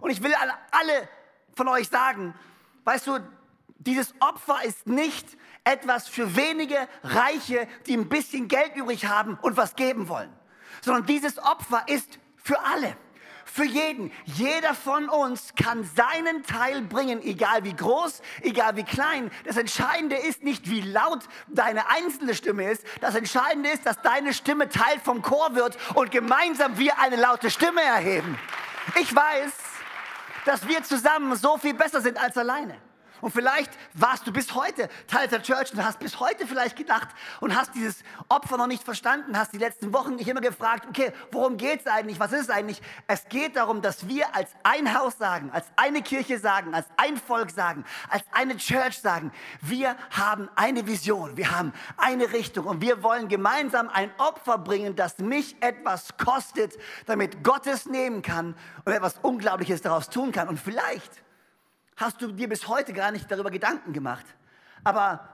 Und 0.01 0.09
ich 0.09 0.21
will 0.21 0.33
alle 0.71 1.09
von 1.55 1.67
euch 1.67 1.87
sagen, 1.87 2.33
weißt 2.83 3.07
du, 3.07 3.19
dieses 3.77 4.13
Opfer 4.19 4.63
ist 4.63 4.87
nicht 4.87 5.37
etwas 5.63 6.07
für 6.07 6.35
wenige 6.35 6.87
Reiche, 7.03 7.67
die 7.87 7.95
ein 7.95 8.09
bisschen 8.09 8.47
Geld 8.47 8.75
übrig 8.75 9.05
haben 9.05 9.37
und 9.41 9.57
was 9.57 9.75
geben 9.75 10.09
wollen 10.09 10.33
sondern 10.85 11.05
dieses 11.05 11.39
Opfer 11.39 11.83
ist 11.87 12.19
für 12.37 12.59
alle 12.61 12.95
für 13.55 13.63
jeden. 13.63 14.11
Jeder 14.25 14.73
von 14.73 15.07
uns 15.07 15.53
kann 15.55 15.89
seinen 15.95 16.43
Teil 16.43 16.81
bringen, 16.81 17.23
egal 17.23 17.63
wie 17.63 17.73
groß, 17.73 18.21
egal 18.41 18.75
wie 18.75 18.83
klein. 18.83 19.31
Das 19.45 19.55
Entscheidende 19.55 20.17
ist 20.17 20.43
nicht, 20.43 20.69
wie 20.69 20.81
laut 20.81 21.23
deine 21.47 21.89
einzelne 21.89 22.35
Stimme 22.35 22.69
ist. 22.69 22.83
Das 22.99 23.15
Entscheidende 23.15 23.69
ist, 23.69 23.85
dass 23.85 24.01
deine 24.01 24.33
Stimme 24.33 24.67
Teil 24.67 24.99
vom 25.01 25.21
Chor 25.21 25.55
wird 25.55 25.77
und 25.93 26.11
gemeinsam 26.11 26.77
wir 26.77 26.99
eine 26.99 27.15
laute 27.15 27.49
Stimme 27.49 27.81
erheben. 27.81 28.37
Ich 28.99 29.15
weiß, 29.15 29.53
dass 30.43 30.67
wir 30.67 30.83
zusammen 30.83 31.33
so 31.37 31.57
viel 31.57 31.73
besser 31.73 32.01
sind 32.01 32.17
als 32.17 32.37
alleine. 32.37 32.84
Und 33.25 33.31
vielleicht 33.31 33.71
warst 33.95 34.27
du 34.27 34.31
bis 34.31 34.53
heute 34.53 34.87
Teil 35.07 35.27
der 35.27 35.41
Church 35.41 35.73
und 35.73 35.83
hast 35.83 35.97
bis 35.97 36.19
heute 36.19 36.45
vielleicht 36.45 36.75
gedacht 36.75 37.07
und 37.39 37.55
hast 37.55 37.73
dieses 37.73 38.03
Opfer 38.29 38.55
noch 38.55 38.67
nicht 38.67 38.83
verstanden, 38.83 39.35
hast 39.35 39.51
die 39.51 39.57
letzten 39.57 39.91
Wochen 39.93 40.17
dich 40.17 40.27
immer 40.27 40.41
gefragt, 40.41 40.85
okay, 40.87 41.11
worum 41.31 41.57
geht 41.57 41.79
es 41.79 41.87
eigentlich, 41.87 42.19
was 42.19 42.33
ist 42.33 42.41
es 42.41 42.49
eigentlich? 42.51 42.83
Es 43.07 43.27
geht 43.27 43.55
darum, 43.55 43.81
dass 43.81 44.07
wir 44.07 44.35
als 44.35 44.51
ein 44.61 44.93
Haus 44.93 45.17
sagen, 45.17 45.49
als 45.51 45.65
eine 45.75 46.03
Kirche 46.03 46.37
sagen, 46.37 46.75
als 46.75 46.85
ein 46.97 47.17
Volk 47.17 47.49
sagen, 47.49 47.83
als 48.11 48.21
eine 48.31 48.57
Church 48.57 48.99
sagen, 48.99 49.31
wir 49.59 49.95
haben 50.11 50.47
eine 50.55 50.85
Vision, 50.85 51.35
wir 51.35 51.49
haben 51.49 51.73
eine 51.97 52.31
Richtung 52.31 52.67
und 52.67 52.81
wir 52.81 53.01
wollen 53.01 53.27
gemeinsam 53.27 53.89
ein 53.89 54.11
Opfer 54.19 54.59
bringen, 54.59 54.95
das 54.95 55.17
mich 55.17 55.55
etwas 55.61 56.15
kostet, 56.17 56.77
damit 57.07 57.43
Gott 57.43 57.65
es 57.65 57.87
nehmen 57.87 58.21
kann 58.21 58.55
und 58.83 58.93
etwas 58.93 59.17
Unglaubliches 59.23 59.81
daraus 59.81 60.11
tun 60.11 60.31
kann. 60.31 60.47
Und 60.47 60.59
vielleicht 60.59 61.24
hast 61.95 62.21
du 62.21 62.31
dir 62.31 62.49
bis 62.49 62.67
heute 62.67 62.93
gar 62.93 63.11
nicht 63.11 63.29
darüber 63.31 63.51
Gedanken 63.51 63.93
gemacht. 63.93 64.25
Aber 64.83 65.27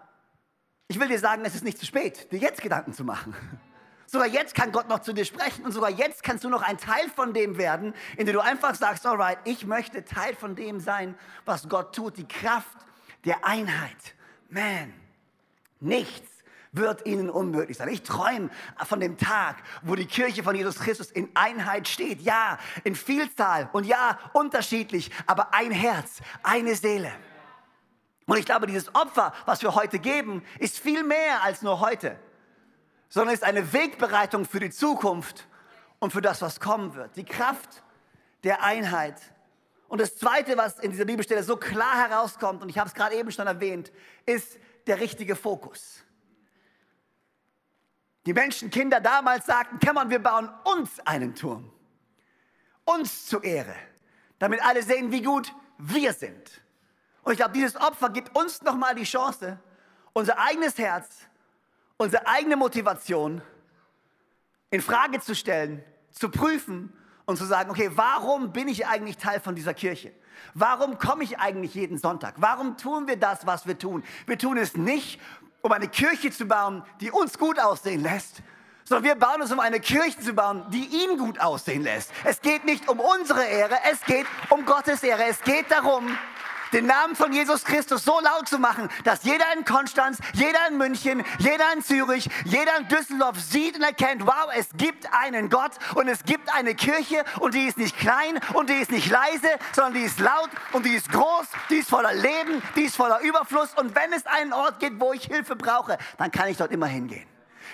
ich 0.87 0.99
will 0.99 1.07
dir 1.07 1.19
sagen, 1.19 1.43
es 1.45 1.55
ist 1.55 1.63
nicht 1.63 1.77
zu 1.77 1.85
spät, 1.85 2.31
dir 2.31 2.39
jetzt 2.39 2.61
Gedanken 2.61 2.93
zu 2.93 3.03
machen. 3.03 3.35
Sogar 4.05 4.27
jetzt 4.27 4.55
kann 4.55 4.73
Gott 4.73 4.89
noch 4.89 4.99
zu 4.99 5.13
dir 5.13 5.23
sprechen 5.23 5.63
und 5.63 5.71
sogar 5.71 5.89
jetzt 5.89 6.21
kannst 6.21 6.43
du 6.43 6.49
noch 6.49 6.63
ein 6.63 6.77
Teil 6.77 7.07
von 7.15 7.33
dem 7.33 7.57
werden, 7.57 7.93
indem 8.17 8.33
du 8.33 8.41
einfach 8.41 8.75
sagst, 8.75 9.05
alright, 9.05 9.37
ich 9.45 9.65
möchte 9.65 10.03
Teil 10.03 10.35
von 10.35 10.53
dem 10.53 10.81
sein, 10.81 11.15
was 11.45 11.69
Gott 11.69 11.95
tut, 11.95 12.17
die 12.17 12.27
Kraft 12.27 12.75
der 13.23 13.45
Einheit. 13.45 14.15
Man, 14.49 14.93
nichts 15.79 16.30
wird 16.71 17.05
ihnen 17.05 17.29
unmöglich 17.29 17.77
sein. 17.77 17.89
Ich 17.89 18.03
träume 18.03 18.49
von 18.85 18.99
dem 18.99 19.17
Tag, 19.17 19.57
wo 19.81 19.95
die 19.95 20.05
Kirche 20.05 20.43
von 20.43 20.55
Jesus 20.55 20.79
Christus 20.79 21.11
in 21.11 21.29
Einheit 21.33 21.87
steht. 21.87 22.21
Ja, 22.21 22.57
in 22.83 22.95
Vielzahl 22.95 23.69
und 23.73 23.85
ja, 23.85 24.17
unterschiedlich, 24.33 25.11
aber 25.27 25.53
ein 25.53 25.71
Herz, 25.71 26.21
eine 26.43 26.75
Seele. 26.75 27.11
Und 28.25 28.37
ich 28.37 28.45
glaube, 28.45 28.67
dieses 28.67 28.93
Opfer, 28.95 29.33
was 29.45 29.61
wir 29.61 29.75
heute 29.75 29.99
geben, 29.99 30.43
ist 30.59 30.79
viel 30.79 31.03
mehr 31.03 31.43
als 31.43 31.61
nur 31.61 31.81
heute, 31.81 32.17
sondern 33.09 33.33
ist 33.33 33.43
eine 33.43 33.73
Wegbereitung 33.73 34.45
für 34.45 34.61
die 34.61 34.69
Zukunft 34.69 35.47
und 35.99 36.11
für 36.13 36.21
das, 36.21 36.41
was 36.41 36.59
kommen 36.61 36.95
wird. 36.95 37.15
Die 37.17 37.25
Kraft 37.25 37.83
der 38.43 38.63
Einheit. 38.63 39.15
Und 39.89 39.99
das 39.99 40.15
Zweite, 40.15 40.55
was 40.55 40.79
in 40.79 40.91
dieser 40.91 41.03
Bibelstelle 41.03 41.43
so 41.43 41.57
klar 41.57 42.07
herauskommt, 42.07 42.61
und 42.61 42.69
ich 42.69 42.77
habe 42.77 42.87
es 42.87 42.93
gerade 42.93 43.15
eben 43.15 43.31
schon 43.31 43.47
erwähnt, 43.47 43.91
ist 44.25 44.57
der 44.87 45.01
richtige 45.01 45.35
Fokus. 45.35 46.03
Die 48.25 48.33
Menschenkinder 48.33 48.99
damals 48.99 49.45
sagten, 49.45 49.79
Kämmern, 49.79 50.09
wir 50.09 50.19
bauen 50.19 50.49
uns 50.63 50.99
einen 51.05 51.33
Turm. 51.33 51.71
Uns 52.85 53.25
zur 53.25 53.43
Ehre. 53.43 53.75
Damit 54.39 54.63
alle 54.63 54.83
sehen, 54.83 55.11
wie 55.11 55.21
gut 55.21 55.53
wir 55.77 56.13
sind. 56.13 56.61
Und 57.23 57.33
ich 57.33 57.37
glaube, 57.37 57.53
dieses 57.53 57.75
Opfer 57.75 58.09
gibt 58.09 58.35
uns 58.35 58.61
nochmal 58.61 58.95
die 58.95 59.03
Chance, 59.03 59.59
unser 60.13 60.39
eigenes 60.39 60.77
Herz, 60.77 61.27
unsere 61.97 62.25
eigene 62.27 62.55
Motivation 62.55 63.41
in 64.71 64.81
Frage 64.81 65.19
zu 65.19 65.35
stellen, 65.35 65.83
zu 66.11 66.29
prüfen 66.29 66.93
und 67.25 67.37
zu 67.37 67.45
sagen, 67.45 67.69
okay, 67.69 67.91
warum 67.93 68.51
bin 68.51 68.67
ich 68.67 68.87
eigentlich 68.87 69.17
Teil 69.17 69.39
von 69.39 69.55
dieser 69.55 69.73
Kirche? 69.73 70.11
Warum 70.53 70.97
komme 70.97 71.23
ich 71.23 71.39
eigentlich 71.39 71.75
jeden 71.75 71.97
Sonntag? 71.97 72.35
Warum 72.37 72.77
tun 72.77 73.07
wir 73.07 73.17
das, 73.17 73.45
was 73.45 73.67
wir 73.67 73.77
tun? 73.77 74.03
Wir 74.25 74.37
tun 74.37 74.57
es 74.57 74.75
nicht, 74.75 75.19
um 75.61 75.71
eine 75.71 75.87
Kirche 75.87 76.31
zu 76.31 76.45
bauen, 76.45 76.83
die 76.99 77.11
uns 77.11 77.37
gut 77.37 77.59
aussehen 77.59 78.01
lässt, 78.01 78.41
sondern 78.83 79.03
wir 79.05 79.15
bauen 79.15 79.41
es, 79.41 79.51
um 79.51 79.59
eine 79.59 79.79
Kirche 79.79 80.19
zu 80.19 80.33
bauen, 80.33 80.65
die 80.69 80.85
ihn 80.85 81.17
gut 81.17 81.39
aussehen 81.39 81.83
lässt. 81.83 82.11
Es 82.23 82.41
geht 82.41 82.65
nicht 82.65 82.89
um 82.89 82.99
unsere 82.99 83.45
Ehre, 83.45 83.77
es 83.89 84.01
geht 84.01 84.25
um 84.49 84.65
Gottes 84.65 85.03
Ehre. 85.03 85.25
Es 85.25 85.41
geht 85.41 85.69
darum, 85.71 86.17
den 86.73 86.85
Namen 86.85 87.15
von 87.15 87.33
Jesus 87.33 87.63
Christus 87.63 88.03
so 88.03 88.19
laut 88.19 88.47
zu 88.47 88.59
machen, 88.59 88.89
dass 89.03 89.23
jeder 89.23 89.45
in 89.55 89.65
Konstanz, 89.65 90.19
jeder 90.33 90.67
in 90.69 90.77
München, 90.77 91.23
jeder 91.39 91.73
in 91.73 91.81
Zürich, 91.83 92.29
jeder 92.45 92.77
in 92.77 92.87
Düsseldorf 92.87 93.39
sieht 93.39 93.75
und 93.75 93.83
erkennt, 93.83 94.25
wow, 94.25 94.49
es 94.55 94.69
gibt 94.77 95.07
einen 95.13 95.49
Gott 95.49 95.71
und 95.95 96.07
es 96.07 96.23
gibt 96.23 96.53
eine 96.53 96.75
Kirche 96.75 97.23
und 97.39 97.53
die 97.53 97.65
ist 97.65 97.77
nicht 97.77 97.97
klein 97.97 98.39
und 98.53 98.69
die 98.69 98.75
ist 98.75 98.91
nicht 98.91 99.09
leise, 99.09 99.49
sondern 99.73 99.93
die 99.93 100.01
ist 100.01 100.19
laut 100.19 100.49
und 100.73 100.85
die 100.85 100.93
ist 100.93 101.11
groß, 101.11 101.47
die 101.69 101.75
ist 101.75 101.89
voller 101.89 102.13
Leben, 102.13 102.61
die 102.75 102.83
ist 102.83 102.95
voller 102.95 103.19
Überfluss 103.21 103.73
und 103.75 103.95
wenn 103.95 104.13
es 104.13 104.25
einen 104.25 104.53
Ort 104.53 104.79
gibt, 104.79 104.99
wo 104.99 105.13
ich 105.13 105.25
Hilfe 105.25 105.55
brauche, 105.55 105.97
dann 106.17 106.31
kann 106.31 106.49
ich 106.49 106.57
dort 106.57 106.71
immer 106.71 106.87
hingehen. 106.87 107.25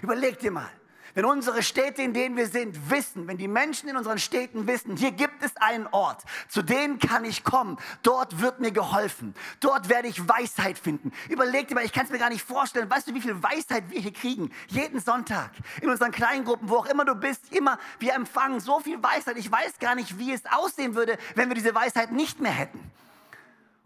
Überleg 0.02 0.40
dir 0.40 0.52
mal, 0.52 0.70
wenn 1.18 1.26
unsere 1.26 1.64
Städte, 1.64 2.04
in 2.04 2.14
denen 2.14 2.38
wir 2.38 2.46
sind, 2.46 2.92
wissen, 2.92 3.28
wenn 3.28 3.40
die 3.40 3.48
Menschen 3.48 3.90
in 3.90 3.98
unseren 3.98 4.20
Städten 4.20 4.68
wissen, 4.68 4.96
hier 4.96 5.10
gibt 5.10 5.42
es 5.42 5.58
einen 5.58 5.88
Ort, 5.88 6.22
zu 6.48 6.62
dem 6.62 7.00
kann 7.00 7.26
ich 7.26 7.44
kommen, 7.44 7.80
dort 8.04 8.40
wird 8.40 8.60
mir 8.60 8.70
geholfen, 8.70 9.34
dort 9.60 9.90
werde 9.90 10.10
ich 10.10 10.30
Weisheit 10.30 10.78
finden. 10.78 11.12
Überleg 11.28 11.70
dir 11.70 11.74
mal, 11.74 11.84
ich 11.84 11.92
kann 11.92 12.06
es 12.06 12.12
mir 12.12 12.20
gar 12.20 12.30
nicht 12.30 12.44
vorstellen, 12.44 12.88
weißt 12.88 13.08
du, 13.08 13.16
wie 13.16 13.22
viel 13.22 13.42
Weisheit 13.42 13.90
wir 13.90 14.00
hier 14.00 14.14
kriegen? 14.14 14.52
Jeden 14.68 15.00
Sonntag, 15.00 15.50
in 15.82 15.90
unseren 15.90 16.12
kleinen 16.12 16.46
Gruppen, 16.46 16.70
wo 16.70 16.76
auch 16.76 16.86
immer 16.86 17.04
du 17.04 17.16
bist, 17.16 17.52
immer, 17.52 17.80
wir 17.98 18.14
empfangen 18.14 18.60
so 18.60 18.80
viel 18.80 19.02
Weisheit. 19.02 19.38
Ich 19.40 19.52
weiß 19.52 19.80
gar 19.80 19.96
nicht, 19.96 20.20
wie 20.20 20.34
es 20.34 20.44
aussehen 20.46 20.94
würde, 20.94 21.18
wenn 21.34 21.50
wir 21.50 21.56
diese 21.56 21.74
Weisheit 21.74 22.12
nicht 22.12 22.40
mehr 22.40 22.52
hätten. 22.52 22.87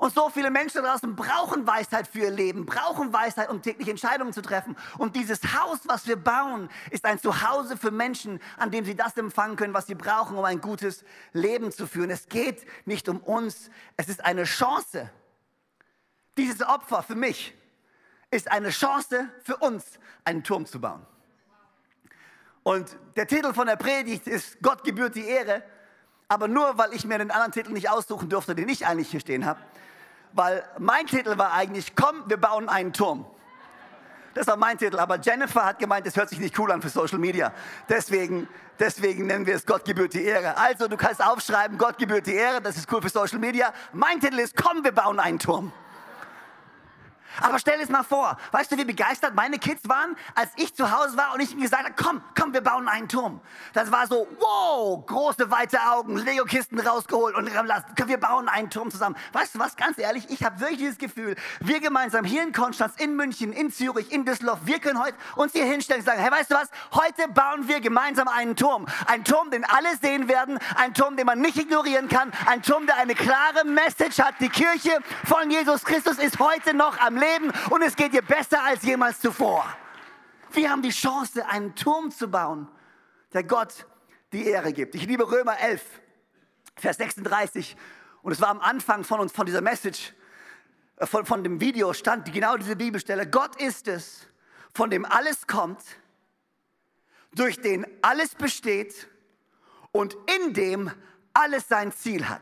Und 0.02 0.16
so 0.16 0.32
viele 0.32 0.50
Menschen 0.50 0.82
draußen 0.82 1.16
brauchen 1.16 1.68
Weisheit 1.68 2.08
für 2.08 2.22
ihr 2.22 2.32
Leben, 2.32 2.66
brauchen 2.66 3.14
Weisheit, 3.14 3.52
um 3.52 3.62
tägliche 3.62 3.92
Entscheidungen 3.92 4.34
zu 4.34 4.42
treffen. 4.42 4.76
Und 4.98 5.16
dieses 5.16 5.40
Haus, 5.54 5.82
was 5.86 6.08
wir 6.08 6.16
bauen, 6.16 6.70
ist 6.90 7.06
ein 7.06 7.20
Zuhause 7.20 7.78
für 7.78 7.92
Menschen, 7.92 8.42
an 8.58 8.72
dem 8.72 8.84
sie 8.84 8.96
das 8.96 9.16
empfangen 9.16 9.58
können, 9.58 9.76
was 9.76 9.86
sie 9.86 9.94
brauchen, 9.94 10.36
um 10.36 10.44
ein 10.44 10.60
gutes 10.60 11.06
Leben 11.34 11.72
zu 11.72 11.86
führen. 11.86 12.10
Es 12.10 12.28
geht 12.28 12.66
nicht 12.88 13.10
um 13.10 13.20
uns, 13.20 13.70
es 13.96 14.10
ist 14.10 14.26
eine 14.26 14.46
Chance. 14.46 15.08
Dieses 16.36 16.64
Opfer 16.64 17.04
für 17.04 17.14
mich 17.14 17.54
ist 18.32 18.52
eine 18.52 18.72
Chance 18.72 19.30
für 19.44 19.58
uns, 19.58 20.00
einen 20.26 20.44
Turm 20.44 20.66
zu 20.66 20.82
bauen. 20.82 21.06
Und 22.64 22.98
der 23.18 23.28
Titel 23.28 23.54
von 23.54 23.68
der 23.68 23.76
Predigt 23.76 24.26
ist 24.26 24.64
Gott 24.64 24.84
gebührt 24.84 25.14
die 25.14 25.28
Ehre, 25.28 25.62
aber 26.28 26.48
nur 26.48 26.80
weil 26.80 26.92
ich 26.94 27.06
mir 27.06 27.20
den 27.20 27.30
anderen 27.30 27.52
Titel 27.52 27.72
nicht 27.72 27.92
aussuchen 27.92 28.30
durfte, 28.30 28.56
den 28.56 28.68
ich 28.68 28.88
eigentlich 28.88 29.12
hier 29.12 29.20
stehen 29.20 29.46
habe 29.46 29.60
weil 30.34 30.64
mein 30.78 31.08
Titel 31.08 31.38
war 31.38 31.54
eigentlich, 31.54 31.96
komm, 31.96 32.24
wir 32.28 32.38
bauen 32.38 32.70
einen 32.70 32.94
Turm. 32.94 33.26
Das 34.34 34.48
war 34.48 34.56
mein 34.56 34.78
Titel, 34.78 34.98
aber 34.98 35.20
Jennifer 35.20 35.66
hat 35.66 35.80
gemeint, 35.80 36.06
das 36.08 36.16
hört 36.16 36.30
sich 36.30 36.40
nicht 36.40 36.58
cool 36.58 36.72
an 36.72 36.82
für 36.82 36.90
Social 36.90 37.20
Media. 37.20 37.52
Deswegen, 37.90 38.48
deswegen 38.80 39.28
nennen 39.28 39.46
wir 39.46 39.56
es 39.56 39.66
Gott 39.66 39.84
gebührt 39.84 40.14
die 40.14 40.24
Ehre. 40.24 40.56
Also, 40.58 40.88
du 40.88 40.96
kannst 40.96 41.24
aufschreiben, 41.24 41.78
Gott 41.78 41.98
gebührt 41.98 42.28
die 42.28 42.36
Ehre, 42.36 42.62
das 42.62 42.78
ist 42.78 42.92
cool 42.92 43.02
für 43.02 43.10
Social 43.10 43.40
Media. 43.40 43.74
Mein 43.92 44.22
Titel 44.22 44.40
ist, 44.40 44.56
komm, 44.56 44.84
wir 44.84 44.94
bauen 44.94 45.20
einen 45.20 45.38
Turm. 45.38 45.74
Aber 47.40 47.60
stell 47.60 47.80
es 47.80 47.90
mal 47.90 48.04
vor, 48.04 48.38
weißt 48.52 48.72
du, 48.72 48.78
wie 48.78 48.86
begeistert 48.86 49.36
meine 49.36 49.60
Kids 49.60 49.88
waren, 49.88 50.18
als 50.36 50.50
ich 50.58 50.74
zu 50.76 50.92
Hause 50.92 51.16
war 51.18 51.34
und 51.34 51.40
ich 51.40 51.52
ihnen 51.52 51.62
gesagt 51.62 51.84
habe, 51.84 51.94
komm, 51.96 52.22
komm, 52.38 52.54
wir 52.54 52.62
bauen 52.62 52.88
einen 52.88 53.08
Turm. 53.08 53.40
Das 53.74 53.92
war 53.92 54.08
so, 54.08 54.28
wow, 54.40 55.06
große, 55.06 55.50
weite 55.50 55.80
Augen, 55.82 56.18
Lego-Kisten 56.18 56.80
rausgeholt 56.80 57.36
und 57.36 57.50
wir 57.52 58.18
bauen 58.20 58.50
einen 58.50 58.70
Turm 58.70 58.92
zusammen. 58.92 59.16
Weißt 59.34 59.56
du 59.56 59.60
was, 59.60 59.76
ganz 59.76 59.98
ehrlich, 59.98 60.30
ich 60.30 60.44
habe 60.44 60.60
wirklich 60.60 60.80
dieses 60.80 60.98
Gefühl, 60.98 61.36
wir 61.60 61.80
gemeinsam 61.80 62.26
hier 62.26 62.44
in 62.44 62.52
Konstanz, 62.52 62.96
in 62.98 63.16
München, 63.16 63.54
in 63.54 63.72
Zürich, 63.72 64.12
in 64.12 64.26
Düsseldorf, 64.26 64.60
wir 64.66 64.80
können 64.80 65.02
heute 65.02 65.16
uns 65.36 65.54
hier 65.54 65.66
hinstellen 65.66 66.02
und 66.02 66.06
sagen, 66.06 66.20
hey, 66.22 66.32
weißt 66.32 66.52
du 66.52 66.56
was, 66.56 66.70
heute 66.94 67.28
bauen 67.30 67.68
wir 67.68 67.80
gemeinsam 67.80 68.28
einen 68.28 68.56
Turm. 68.56 68.88
Ein 69.06 69.24
Turm, 69.24 69.52
den 69.52 69.64
alle 69.66 69.96
sehen 70.02 70.28
werden, 70.28 70.60
ein 70.76 70.94
Turm, 70.94 71.16
den 71.16 71.26
man 71.26 71.40
nicht 71.40 71.58
ignorieren 71.58 72.10
kann, 72.10 72.32
ein 72.46 72.62
Turm, 72.62 72.86
der 72.86 72.98
eine 72.98 73.16
klare 73.16 73.66
Message 73.66 74.20
hat. 74.20 74.36
Die 74.40 74.50
Kirche 74.50 74.98
von 75.26 75.50
Jesus 75.50 75.84
Christus 75.84 76.18
ist 76.18 76.40
heute 76.40 76.74
noch 76.74 77.00
am 77.00 77.21
Leben 77.22 77.52
und 77.70 77.82
es 77.82 77.96
geht 77.96 78.14
dir 78.14 78.22
besser 78.22 78.64
als 78.64 78.84
jemals 78.84 79.20
zuvor. 79.20 79.66
Wir 80.52 80.70
haben 80.70 80.82
die 80.82 80.90
Chance, 80.90 81.46
einen 81.48 81.76
Turm 81.76 82.12
zu 82.12 82.28
bauen, 82.28 82.68
der 83.34 83.44
Gott 83.44 83.86
die 84.34 84.46
Ehre 84.46 84.74
gibt. 84.74 84.96
Ich 84.96 85.06
liebe 85.06 85.30
Römer 85.30 85.58
11, 85.60 85.84
Vers 86.76 86.98
36. 86.98 87.78
Und 88.22 88.34
es 88.34 88.42
war 88.42 88.50
am 88.50 88.60
Anfang 88.60 89.04
von 89.04 89.20
uns, 89.20 89.32
von 89.32 89.46
dieser 89.46 89.62
Message, 89.62 90.14
äh, 90.98 91.06
von, 91.06 91.26
von 91.26 91.44
dem 91.44 91.62
Video 91.62 91.94
stand 91.94 92.32
genau 92.34 92.58
diese 92.58 92.76
Bibelstelle. 92.76 93.30
Gott 93.30 93.62
ist 93.62 93.88
es, 93.88 94.28
von 94.74 94.90
dem 94.90 95.06
alles 95.06 95.48
kommt, 95.48 95.82
durch 97.34 97.62
den 97.62 97.86
alles 98.02 98.36
besteht 98.36 99.08
und 99.92 100.18
in 100.38 100.54
dem 100.54 100.92
alles 101.34 101.68
sein 101.68 101.92
Ziel 101.92 102.28
hat. 102.28 102.42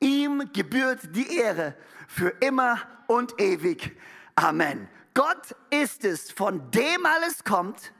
Ihm 0.00 0.50
gebührt 0.52 1.00
die 1.14 1.38
Ehre 1.38 1.74
für 2.08 2.28
immer 2.40 2.80
und 3.06 3.40
ewig. 3.40 3.96
Amen. 4.34 4.88
Gott 5.14 5.56
ist 5.70 6.04
es, 6.04 6.30
von 6.30 6.70
dem 6.70 7.06
alles 7.06 7.44
kommt, 7.44 7.92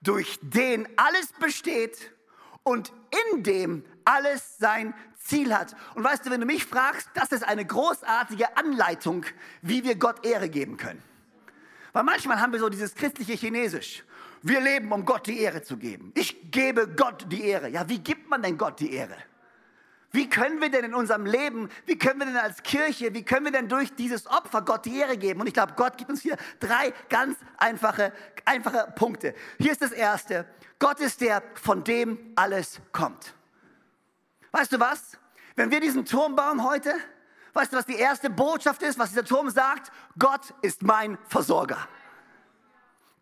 durch 0.00 0.38
den 0.42 0.88
alles 0.96 1.32
besteht 1.38 2.12
und 2.62 2.92
in 3.34 3.42
dem 3.42 3.84
alles 4.04 4.56
sein 4.58 4.94
Ziel 5.22 5.54
hat. 5.54 5.76
Und 5.94 6.02
weißt 6.02 6.24
du, 6.24 6.30
wenn 6.30 6.40
du 6.40 6.46
mich 6.46 6.64
fragst, 6.64 7.10
das 7.14 7.32
ist 7.32 7.44
eine 7.44 7.64
großartige 7.64 8.56
Anleitung, 8.56 9.26
wie 9.60 9.84
wir 9.84 9.96
Gott 9.96 10.24
Ehre 10.24 10.48
geben 10.48 10.76
können. 10.78 11.02
Weil 11.92 12.04
manchmal 12.04 12.40
haben 12.40 12.52
wir 12.52 12.60
so 12.60 12.68
dieses 12.68 12.94
christliche 12.94 13.34
Chinesisch. 13.34 14.04
Wir 14.42 14.60
leben, 14.60 14.90
um 14.92 15.04
Gott 15.04 15.26
die 15.26 15.40
Ehre 15.40 15.62
zu 15.62 15.76
geben. 15.76 16.12
Ich 16.14 16.50
gebe 16.50 16.88
Gott 16.88 17.26
die 17.30 17.44
Ehre. 17.44 17.68
Ja, 17.68 17.86
wie 17.88 17.98
gibt 17.98 18.30
man 18.30 18.42
denn 18.42 18.56
Gott 18.56 18.80
die 18.80 18.94
Ehre? 18.94 19.16
Wie 20.12 20.28
können 20.28 20.60
wir 20.60 20.70
denn 20.70 20.84
in 20.84 20.94
unserem 20.94 21.24
Leben, 21.24 21.68
wie 21.86 21.96
können 21.96 22.18
wir 22.18 22.26
denn 22.26 22.36
als 22.36 22.62
Kirche, 22.62 23.14
wie 23.14 23.24
können 23.24 23.44
wir 23.44 23.52
denn 23.52 23.68
durch 23.68 23.94
dieses 23.94 24.26
Opfer 24.26 24.62
Gott 24.62 24.84
die 24.84 24.98
Ehre 24.98 25.16
geben? 25.16 25.40
Und 25.40 25.46
ich 25.46 25.54
glaube, 25.54 25.74
Gott 25.76 25.96
gibt 25.96 26.10
uns 26.10 26.20
hier 26.22 26.36
drei 26.58 26.92
ganz 27.08 27.38
einfache, 27.58 28.12
einfache 28.44 28.92
Punkte. 28.96 29.34
Hier 29.58 29.70
ist 29.70 29.82
das 29.82 29.92
erste. 29.92 30.46
Gott 30.80 30.98
ist 30.98 31.20
der, 31.20 31.42
von 31.54 31.84
dem 31.84 32.18
alles 32.34 32.80
kommt. 32.90 33.34
Weißt 34.50 34.72
du 34.72 34.80
was? 34.80 35.16
Wenn 35.54 35.70
wir 35.70 35.80
diesen 35.80 36.04
Turm 36.04 36.34
bauen 36.34 36.64
heute, 36.64 36.92
weißt 37.52 37.72
du, 37.72 37.76
was 37.76 37.86
die 37.86 37.96
erste 37.96 38.30
Botschaft 38.30 38.82
ist, 38.82 38.98
was 38.98 39.10
dieser 39.10 39.24
Turm 39.24 39.48
sagt? 39.50 39.92
Gott 40.18 40.54
ist 40.62 40.82
mein 40.82 41.18
Versorger. 41.28 41.86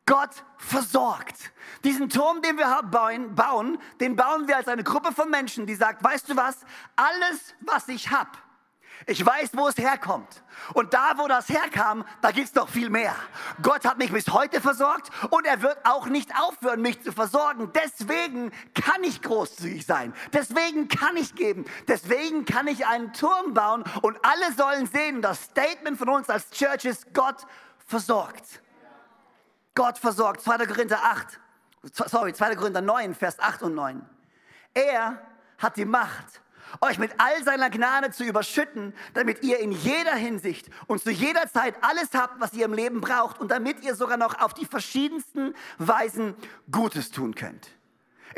Gott 0.08 0.42
versorgt. 0.56 1.52
Diesen 1.84 2.08
Turm, 2.08 2.40
den 2.40 2.56
wir 2.56 2.80
bauen, 2.82 3.78
den 4.00 4.16
bauen 4.16 4.48
wir 4.48 4.56
als 4.56 4.66
eine 4.66 4.82
Gruppe 4.82 5.12
von 5.12 5.28
Menschen, 5.28 5.66
die 5.66 5.74
sagt, 5.74 6.02
weißt 6.02 6.30
du 6.30 6.36
was, 6.36 6.56
alles, 6.96 7.54
was 7.60 7.88
ich 7.88 8.10
habe, 8.10 8.30
ich 9.06 9.24
weiß, 9.24 9.50
wo 9.52 9.68
es 9.68 9.76
herkommt. 9.76 10.42
Und 10.72 10.94
da, 10.94 11.12
wo 11.18 11.28
das 11.28 11.50
herkam, 11.50 12.06
da 12.22 12.30
gibt 12.30 12.48
es 12.48 12.54
noch 12.54 12.70
viel 12.70 12.88
mehr. 12.88 13.14
Gott 13.62 13.84
hat 13.84 13.98
mich 13.98 14.10
bis 14.10 14.28
heute 14.28 14.62
versorgt 14.62 15.10
und 15.28 15.44
er 15.44 15.60
wird 15.60 15.78
auch 15.84 16.06
nicht 16.06 16.30
aufhören, 16.40 16.80
mich 16.80 17.02
zu 17.02 17.12
versorgen. 17.12 17.70
Deswegen 17.74 18.50
kann 18.74 19.04
ich 19.04 19.20
großzügig 19.20 19.84
sein. 19.84 20.14
Deswegen 20.32 20.88
kann 20.88 21.18
ich 21.18 21.34
geben. 21.34 21.66
Deswegen 21.86 22.46
kann 22.46 22.66
ich 22.66 22.86
einen 22.86 23.12
Turm 23.12 23.52
bauen 23.52 23.84
und 24.00 24.18
alle 24.24 24.54
sollen 24.54 24.86
sehen, 24.86 25.20
das 25.20 25.42
Statement 25.44 25.98
von 25.98 26.08
uns 26.08 26.30
als 26.30 26.50
Church 26.50 26.86
ist, 26.86 27.12
Gott 27.12 27.46
versorgt. 27.86 28.62
Gott 29.78 29.96
versorgt. 29.96 30.40
2. 30.40 30.66
Korinther 30.66 30.98
8, 31.04 31.38
sorry, 32.10 32.32
2. 32.32 32.56
Korinther 32.56 32.80
9, 32.80 33.14
Vers 33.14 33.38
8 33.38 33.62
und 33.62 33.76
9. 33.76 34.04
Er 34.74 35.22
hat 35.56 35.76
die 35.76 35.84
Macht, 35.84 36.40
euch 36.80 36.98
mit 36.98 37.12
all 37.18 37.44
seiner 37.44 37.70
Gnade 37.70 38.10
zu 38.10 38.24
überschütten, 38.24 38.92
damit 39.14 39.44
ihr 39.44 39.60
in 39.60 39.70
jeder 39.70 40.16
Hinsicht 40.16 40.68
und 40.88 41.00
zu 41.00 41.12
jeder 41.12 41.48
Zeit 41.48 41.76
alles 41.82 42.08
habt, 42.12 42.40
was 42.40 42.54
ihr 42.54 42.64
im 42.64 42.72
Leben 42.72 43.00
braucht 43.00 43.38
und 43.38 43.52
damit 43.52 43.84
ihr 43.84 43.94
sogar 43.94 44.16
noch 44.16 44.40
auf 44.40 44.52
die 44.52 44.66
verschiedensten 44.66 45.54
Weisen 45.78 46.34
Gutes 46.72 47.12
tun 47.12 47.36
könnt. 47.36 47.77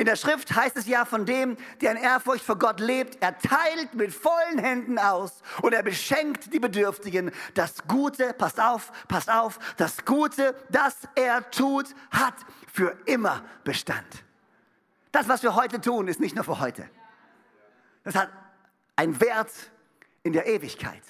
In 0.01 0.07
der 0.07 0.17
Schrift 0.17 0.57
heißt 0.57 0.79
es 0.79 0.87
ja 0.87 1.05
von 1.05 1.27
dem, 1.27 1.59
der 1.83 1.91
in 1.91 1.99
Ehrfurcht 1.99 2.43
vor 2.43 2.57
Gott 2.57 2.81
lebt, 2.81 3.23
er 3.23 3.37
teilt 3.37 3.93
mit 3.93 4.15
vollen 4.15 4.59
Händen 4.59 4.99
aus 4.99 5.43
und 5.61 5.75
er 5.75 5.83
beschenkt 5.83 6.55
die 6.55 6.59
Bedürftigen. 6.59 7.31
Das 7.53 7.87
Gute, 7.87 8.33
passt 8.33 8.59
auf, 8.59 8.93
passt 9.09 9.31
auf, 9.31 9.59
das 9.77 10.07
Gute, 10.07 10.55
das 10.71 10.97
er 11.17 11.51
tut, 11.51 11.95
hat 12.11 12.33
für 12.73 12.97
immer 13.05 13.45
Bestand. 13.63 14.25
Das, 15.13 15.29
was 15.29 15.43
wir 15.43 15.55
heute 15.55 15.83
tun, 15.83 16.09
ist 16.09 16.19
nicht 16.19 16.35
nur 16.35 16.45
für 16.45 16.61
heute. 16.61 16.89
Das 18.03 18.15
hat 18.15 18.31
einen 18.97 19.21
Wert 19.21 19.53
in 20.23 20.33
der 20.33 20.47
Ewigkeit. 20.47 21.03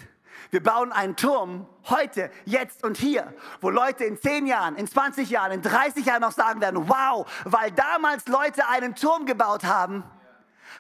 Wir 0.51 0.63
bauen 0.63 0.93
einen 0.93 1.17
Turm 1.17 1.67
heute, 1.89 2.31
jetzt 2.45 2.83
und 2.83 2.97
hier, 2.97 3.33
wo 3.61 3.71
Leute 3.71 4.05
in 4.05 4.21
10 4.21 4.47
Jahren, 4.47 4.77
in 4.77 4.87
20 4.87 5.31
Jahren, 5.31 5.53
in 5.53 5.63
30 5.63 6.05
Jahren 6.05 6.23
noch 6.23 6.33
sagen 6.33 6.61
werden, 6.61 6.89
wow, 6.89 7.31
weil 7.45 7.71
damals 7.71 8.27
Leute 8.27 8.67
einen 8.69 8.97
Turm 8.97 9.27
gebaut 9.27 9.65
haben, 9.65 10.05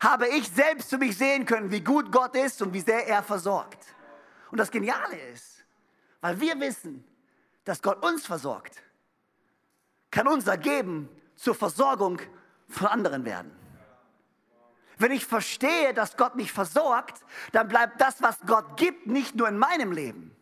habe 0.00 0.26
ich 0.28 0.48
selbst 0.50 0.90
für 0.90 0.98
mich 0.98 1.16
sehen 1.16 1.46
können, 1.46 1.70
wie 1.70 1.82
gut 1.82 2.10
Gott 2.10 2.34
ist 2.34 2.62
und 2.62 2.72
wie 2.72 2.80
sehr 2.80 3.06
er 3.06 3.22
versorgt. 3.22 3.78
Und 4.50 4.58
das 4.58 4.70
Geniale 4.70 5.16
ist, 5.32 5.64
weil 6.20 6.40
wir 6.40 6.58
wissen, 6.58 7.04
dass 7.64 7.80
Gott 7.80 8.04
uns 8.04 8.26
versorgt, 8.26 8.82
kann 10.10 10.26
unser 10.26 10.56
Geben 10.56 11.08
zur 11.36 11.54
Versorgung 11.54 12.20
von 12.68 12.88
anderen 12.88 13.24
werden. 13.24 13.59
Wenn 15.00 15.12
ich 15.12 15.24
verstehe, 15.24 15.94
dass 15.94 16.18
Gott 16.18 16.36
mich 16.36 16.52
versorgt, 16.52 17.22
dann 17.52 17.68
bleibt 17.68 18.00
das, 18.02 18.20
was 18.20 18.38
Gott 18.46 18.76
gibt, 18.76 19.06
nicht 19.06 19.34
nur 19.34 19.48
in 19.48 19.58
meinem 19.58 19.92
Leben. 19.92 20.36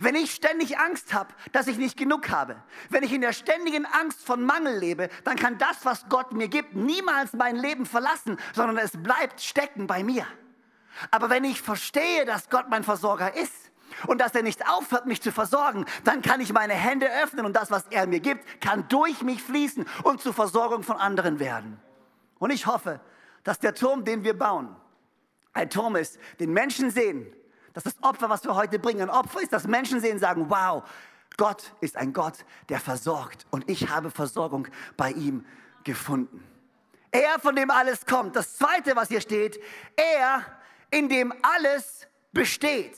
Wenn 0.00 0.16
ich 0.16 0.34
ständig 0.34 0.76
Angst 0.76 1.14
habe, 1.14 1.32
dass 1.52 1.68
ich 1.68 1.78
nicht 1.78 1.96
genug 1.96 2.28
habe, 2.28 2.56
wenn 2.90 3.04
ich 3.04 3.12
in 3.12 3.20
der 3.20 3.32
ständigen 3.32 3.86
Angst 3.86 4.24
von 4.26 4.44
Mangel 4.44 4.76
lebe, 4.76 5.08
dann 5.22 5.36
kann 5.36 5.56
das, 5.56 5.84
was 5.84 6.08
Gott 6.08 6.32
mir 6.32 6.48
gibt, 6.48 6.74
niemals 6.74 7.32
mein 7.32 7.54
Leben 7.54 7.86
verlassen, 7.86 8.38
sondern 8.54 8.76
es 8.78 8.90
bleibt 8.92 9.40
stecken 9.40 9.86
bei 9.86 10.02
mir. 10.02 10.26
Aber 11.12 11.30
wenn 11.30 11.44
ich 11.44 11.62
verstehe, 11.62 12.24
dass 12.24 12.50
Gott 12.50 12.68
mein 12.68 12.82
Versorger 12.82 13.36
ist 13.36 13.70
und 14.08 14.20
dass 14.20 14.34
er 14.34 14.42
nicht 14.42 14.68
aufhört, 14.68 15.06
mich 15.06 15.22
zu 15.22 15.30
versorgen, 15.30 15.84
dann 16.02 16.22
kann 16.22 16.40
ich 16.40 16.52
meine 16.52 16.74
Hände 16.74 17.08
öffnen 17.22 17.46
und 17.46 17.54
das, 17.54 17.70
was 17.70 17.86
er 17.90 18.08
mir 18.08 18.20
gibt, 18.20 18.60
kann 18.60 18.88
durch 18.88 19.22
mich 19.22 19.42
fließen 19.42 19.86
und 20.02 20.20
zur 20.20 20.34
Versorgung 20.34 20.82
von 20.82 20.96
anderen 20.96 21.38
werden. 21.38 21.80
Und 22.40 22.50
ich 22.50 22.66
hoffe, 22.66 23.00
dass 23.44 23.58
der 23.58 23.74
Turm, 23.74 24.04
den 24.04 24.24
wir 24.24 24.36
bauen, 24.36 24.74
ein 25.52 25.68
Turm 25.70 25.96
ist, 25.96 26.18
den 26.40 26.52
Menschen 26.52 26.90
sehen, 26.90 27.34
dass 27.74 27.84
das 27.84 28.02
Opfer, 28.02 28.28
was 28.28 28.44
wir 28.44 28.54
heute 28.54 28.78
bringen, 28.78 29.02
ein 29.02 29.10
Opfer 29.10 29.42
ist, 29.42 29.52
dass 29.52 29.66
Menschen 29.66 30.00
sehen, 30.00 30.18
sagen, 30.18 30.48
wow, 30.48 30.82
Gott 31.36 31.74
ist 31.80 31.96
ein 31.96 32.12
Gott, 32.12 32.44
der 32.68 32.80
versorgt 32.80 33.46
und 33.50 33.68
ich 33.68 33.88
habe 33.88 34.10
Versorgung 34.10 34.68
bei 34.96 35.12
ihm 35.12 35.46
gefunden. 35.84 36.44
Er, 37.10 37.38
von 37.40 37.54
dem 37.54 37.70
alles 37.70 38.06
kommt. 38.06 38.36
Das 38.36 38.56
Zweite, 38.56 38.96
was 38.96 39.08
hier 39.08 39.20
steht, 39.20 39.60
er, 39.96 40.44
in 40.90 41.08
dem 41.08 41.32
alles 41.42 42.06
besteht. 42.32 42.96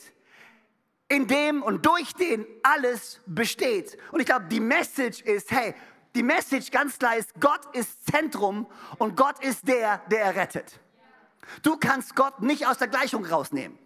In 1.09 1.26
dem 1.26 1.62
und 1.62 1.85
durch 1.85 2.14
den 2.14 2.46
alles 2.62 3.20
besteht. 3.26 3.98
Und 4.12 4.20
ich 4.20 4.26
glaube, 4.26 4.46
die 4.46 4.61
Message 4.61 5.20
ist, 5.20 5.50
hey, 5.50 5.74
die 6.14 6.22
Message 6.22 6.70
ganz 6.70 6.98
klar 6.98 7.16
ist, 7.16 7.33
Gott 7.40 7.74
ist 7.74 8.07
Zentrum 8.11 8.66
und 8.98 9.16
Gott 9.16 9.42
ist 9.44 9.66
der, 9.66 9.98
der 10.11 10.22
errettet. 10.22 10.79
Du 11.62 11.77
kannst 11.77 12.14
Gott 12.14 12.40
nicht 12.40 12.66
aus 12.66 12.79
der 12.79 12.88
Gleichung 12.88 13.24
rausnehmen. 13.24 13.79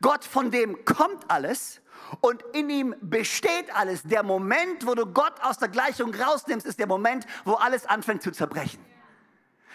Gott, 0.00 0.24
von 0.24 0.50
dem 0.50 0.84
kommt 0.84 1.30
alles 1.30 1.80
und 2.20 2.42
in 2.52 2.68
ihm 2.70 2.94
besteht 3.00 3.74
alles. 3.74 4.02
Der 4.02 4.22
Moment, 4.22 4.86
wo 4.86 4.94
du 4.94 5.06
Gott 5.06 5.40
aus 5.40 5.58
der 5.58 5.68
Gleichung 5.68 6.14
rausnimmst, 6.14 6.66
ist 6.66 6.78
der 6.78 6.86
Moment, 6.86 7.26
wo 7.44 7.54
alles 7.54 7.86
anfängt 7.86 8.22
zu 8.22 8.30
zerbrechen. 8.30 8.84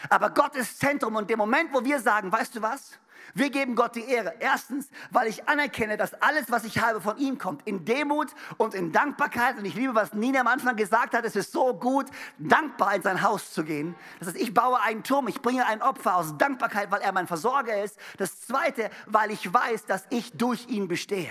Aber 0.10 0.30
Gott 0.30 0.56
ist 0.56 0.80
Zentrum 0.80 1.16
und 1.16 1.30
der 1.30 1.38
Moment, 1.38 1.74
wo 1.74 1.84
wir 1.84 2.00
sagen, 2.00 2.32
weißt 2.32 2.56
du 2.56 2.62
was? 2.62 3.00
Wir 3.34 3.50
geben 3.50 3.76
Gott 3.76 3.96
die 3.96 4.06
Ehre. 4.06 4.34
Erstens, 4.40 4.90
weil 5.12 5.28
ich 5.28 5.48
anerkenne, 5.48 5.98
dass 5.98 6.14
alles, 6.22 6.50
was 6.50 6.64
ich 6.64 6.80
habe, 6.80 7.02
von 7.02 7.18
ihm 7.18 7.38
kommt. 7.38 7.68
In 7.68 7.86
Demut 7.86 8.30
und 8.58 8.74
in 8.74 8.92
Dankbarkeit. 8.92 9.58
Und 9.58 9.66
ich 9.66 9.76
liebe, 9.76 9.96
was 9.96 10.14
Nina 10.14 10.42
am 10.42 10.48
Anfang 10.48 10.76
gesagt 10.76 11.14
hat. 11.14 11.26
Es 11.26 11.36
ist 11.36 11.52
so 11.52 11.74
gut, 11.74 12.08
dankbar 12.38 12.96
in 12.96 13.02
sein 13.02 13.22
Haus 13.22 13.54
zu 13.54 13.64
gehen. 13.64 13.96
Das 14.20 14.30
heißt, 14.30 14.38
ich 14.38 14.54
baue 14.54 14.80
einen 14.82 15.04
Turm, 15.04 15.28
ich 15.28 15.42
bringe 15.42 15.66
ein 15.66 15.82
Opfer 15.82 16.16
aus 16.16 16.38
Dankbarkeit, 16.38 16.92
weil 16.92 17.02
er 17.02 17.12
mein 17.12 17.28
Versorger 17.28 17.84
ist. 17.84 17.98
Das 18.18 18.42
Zweite, 18.42 18.90
weil 19.06 19.32
ich 19.32 19.54
weiß, 19.54 19.86
dass 19.86 20.06
ich 20.10 20.32
durch 20.34 20.68
ihn 20.68 20.88
bestehe. 20.88 21.30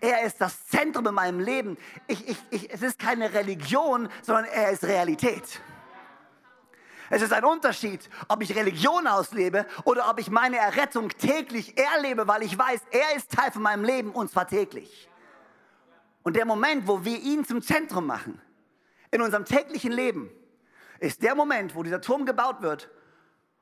Er 0.00 0.22
ist 0.22 0.40
das 0.40 0.66
Zentrum 0.68 1.06
in 1.06 1.14
meinem 1.14 1.40
Leben. 1.40 1.76
Ich, 2.06 2.28
ich, 2.28 2.38
ich, 2.50 2.72
es 2.72 2.82
ist 2.82 2.98
keine 2.98 3.32
Religion, 3.32 4.08
sondern 4.22 4.46
er 4.46 4.70
ist 4.70 4.84
Realität. 4.84 5.60
Es 7.10 7.22
ist 7.22 7.32
ein 7.32 7.44
Unterschied, 7.44 8.08
ob 8.28 8.42
ich 8.42 8.54
Religion 8.54 9.06
auslebe 9.06 9.66
oder 9.84 10.08
ob 10.10 10.18
ich 10.18 10.30
meine 10.30 10.56
Errettung 10.56 11.10
täglich 11.10 11.76
erlebe, 11.78 12.26
weil 12.26 12.42
ich 12.42 12.58
weiß, 12.58 12.80
er 12.90 13.16
ist 13.16 13.30
Teil 13.30 13.50
von 13.50 13.62
meinem 13.62 13.84
Leben 13.84 14.10
und 14.10 14.30
zwar 14.30 14.46
täglich. 14.46 15.08
Und 16.22 16.36
der 16.36 16.46
Moment, 16.46 16.88
wo 16.88 17.04
wir 17.04 17.18
ihn 17.18 17.44
zum 17.44 17.60
Zentrum 17.60 18.06
machen, 18.06 18.40
in 19.10 19.20
unserem 19.20 19.44
täglichen 19.44 19.92
Leben, 19.92 20.30
ist 20.98 21.22
der 21.22 21.34
Moment, 21.34 21.74
wo 21.74 21.82
dieser 21.82 22.00
Turm 22.00 22.24
gebaut 22.24 22.62
wird 22.62 22.90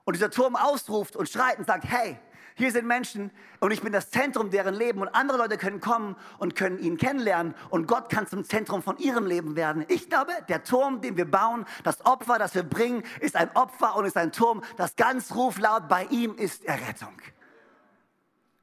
und 0.04 0.14
dieser 0.14 0.30
Turm 0.30 0.54
ausruft 0.54 1.16
und 1.16 1.28
schreit 1.28 1.58
und 1.58 1.66
sagt, 1.66 1.84
hey, 1.84 2.18
hier 2.54 2.70
sind 2.70 2.86
Menschen 2.86 3.30
und 3.60 3.70
ich 3.70 3.80
bin 3.80 3.92
das 3.92 4.10
Zentrum 4.10 4.50
deren 4.50 4.74
Leben 4.74 5.00
und 5.00 5.08
andere 5.08 5.38
Leute 5.38 5.56
können 5.56 5.80
kommen 5.80 6.16
und 6.38 6.54
können 6.54 6.78
ihn 6.78 6.96
kennenlernen 6.96 7.54
und 7.70 7.86
Gott 7.86 8.08
kann 8.08 8.26
zum 8.26 8.44
Zentrum 8.44 8.82
von 8.82 8.98
ihrem 8.98 9.26
Leben 9.26 9.56
werden. 9.56 9.84
Ich 9.88 10.08
glaube, 10.08 10.32
der 10.48 10.64
Turm, 10.64 11.00
den 11.00 11.16
wir 11.16 11.30
bauen, 11.30 11.64
das 11.84 12.04
Opfer, 12.04 12.38
das 12.38 12.54
wir 12.54 12.62
bringen, 12.62 13.02
ist 13.20 13.36
ein 13.36 13.54
Opfer 13.54 13.96
und 13.96 14.04
ist 14.04 14.16
ein 14.16 14.32
Turm, 14.32 14.62
das 14.76 14.96
ganz 14.96 15.34
ruflaut 15.34 15.88
bei 15.88 16.04
ihm 16.04 16.34
ist 16.36 16.64
Errettung. 16.64 17.14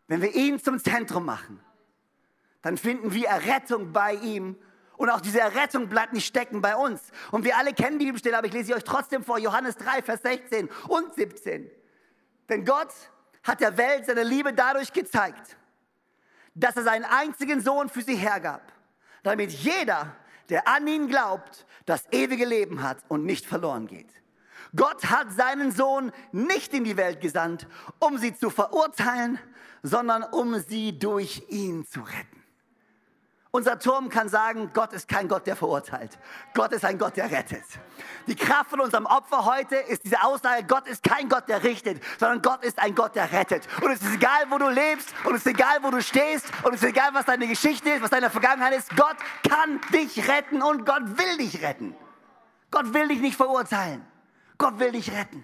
Wenn 0.07 0.21
wir 0.21 0.33
ihn 0.33 0.59
zum 0.59 0.79
Zentrum 0.79 1.25
machen, 1.25 1.59
dann 2.61 2.77
finden 2.77 3.13
wir 3.13 3.27
Errettung 3.27 3.93
bei 3.93 4.15
ihm 4.15 4.55
und 4.99 5.09
auch 5.09 5.21
diese 5.21 5.39
Errettung 5.39 5.87
bleibt 5.87 6.11
nicht 6.11 6.25
stecken 6.25 6.61
bei 6.61 6.75
uns. 6.75 7.01
Und 7.31 7.45
wir 7.45 7.57
alle 7.57 7.73
kennen 7.73 7.99
die 7.99 8.05
Bibelstelle, 8.05 8.37
aber 8.37 8.47
ich 8.47 8.53
lese 8.53 8.65
sie 8.65 8.73
euch 8.73 8.83
trotzdem 8.83 9.23
vor, 9.23 9.39
Johannes 9.39 9.77
3, 9.77 10.01
Vers 10.01 10.21
16 10.23 10.69
und 10.89 11.13
17. 11.13 11.71
Denn 12.49 12.65
Gott 12.65 12.89
hat 13.43 13.61
der 13.61 13.77
Welt 13.77 14.05
seine 14.05 14.23
Liebe 14.23 14.53
dadurch 14.53 14.93
gezeigt, 14.93 15.57
dass 16.55 16.75
er 16.75 16.83
seinen 16.83 17.05
einzigen 17.05 17.61
Sohn 17.61 17.89
für 17.89 18.01
sie 18.01 18.15
hergab, 18.15 18.71
damit 19.23 19.51
jeder, 19.51 20.15
der 20.49 20.67
an 20.67 20.87
ihn 20.87 21.07
glaubt, 21.07 21.65
das 21.85 22.03
ewige 22.11 22.45
Leben 22.45 22.83
hat 22.83 22.97
und 23.07 23.25
nicht 23.25 23.45
verloren 23.45 23.87
geht. 23.87 24.09
Gott 24.75 25.05
hat 25.05 25.31
seinen 25.31 25.71
Sohn 25.71 26.11
nicht 26.31 26.73
in 26.73 26.83
die 26.83 26.97
Welt 26.97 27.21
gesandt, 27.21 27.67
um 27.99 28.17
sie 28.17 28.35
zu 28.35 28.49
verurteilen, 28.49 29.39
sondern 29.81 30.23
um 30.23 30.59
sie 30.59 30.97
durch 30.97 31.43
ihn 31.49 31.85
zu 31.87 32.01
retten. 32.01 32.38
Unser 33.51 33.79
Turm 33.79 34.09
kann 34.09 34.29
sagen, 34.29 34.69
Gott 34.75 34.93
ist 34.93 35.07
kein 35.07 35.27
Gott, 35.27 35.47
der 35.47 35.55
verurteilt. 35.55 36.19
Gott 36.53 36.71
ist 36.71 36.85
ein 36.85 36.99
Gott, 36.99 37.17
der 37.17 37.31
rettet. 37.31 37.63
Die 38.27 38.35
Kraft 38.35 38.69
von 38.69 38.79
unserem 38.79 39.07
Opfer 39.07 39.43
heute 39.43 39.75
ist 39.75 40.03
diese 40.03 40.21
Aussage, 40.21 40.65
Gott 40.67 40.87
ist 40.87 41.01
kein 41.01 41.27
Gott, 41.29 41.49
der 41.49 41.63
richtet, 41.63 41.99
sondern 42.19 42.43
Gott 42.43 42.63
ist 42.63 42.77
ein 42.77 42.93
Gott, 42.93 43.15
der 43.15 43.31
rettet. 43.31 43.67
Und 43.81 43.91
es 43.91 44.03
ist 44.03 44.13
egal, 44.13 44.45
wo 44.49 44.59
du 44.59 44.69
lebst 44.69 45.11
und 45.25 45.33
es 45.33 45.47
ist 45.47 45.47
egal, 45.47 45.79
wo 45.81 45.89
du 45.89 45.99
stehst 45.99 46.45
und 46.63 46.75
es 46.75 46.83
ist 46.83 46.89
egal, 46.89 47.09
was 47.13 47.25
deine 47.25 47.47
Geschichte 47.47 47.89
ist, 47.89 48.03
was 48.03 48.11
deine 48.11 48.29
Vergangenheit 48.29 48.77
ist. 48.77 48.95
Gott 48.95 49.17
kann 49.47 49.81
dich 49.91 50.29
retten 50.29 50.61
und 50.61 50.85
Gott 50.85 51.17
will 51.17 51.37
dich 51.37 51.59
retten. 51.63 51.95
Gott 52.69 52.93
will 52.93 53.07
dich 53.07 53.19
nicht 53.19 53.35
verurteilen. 53.35 54.05
Gott 54.59 54.77
will 54.77 54.91
dich 54.91 55.11
retten. 55.11 55.43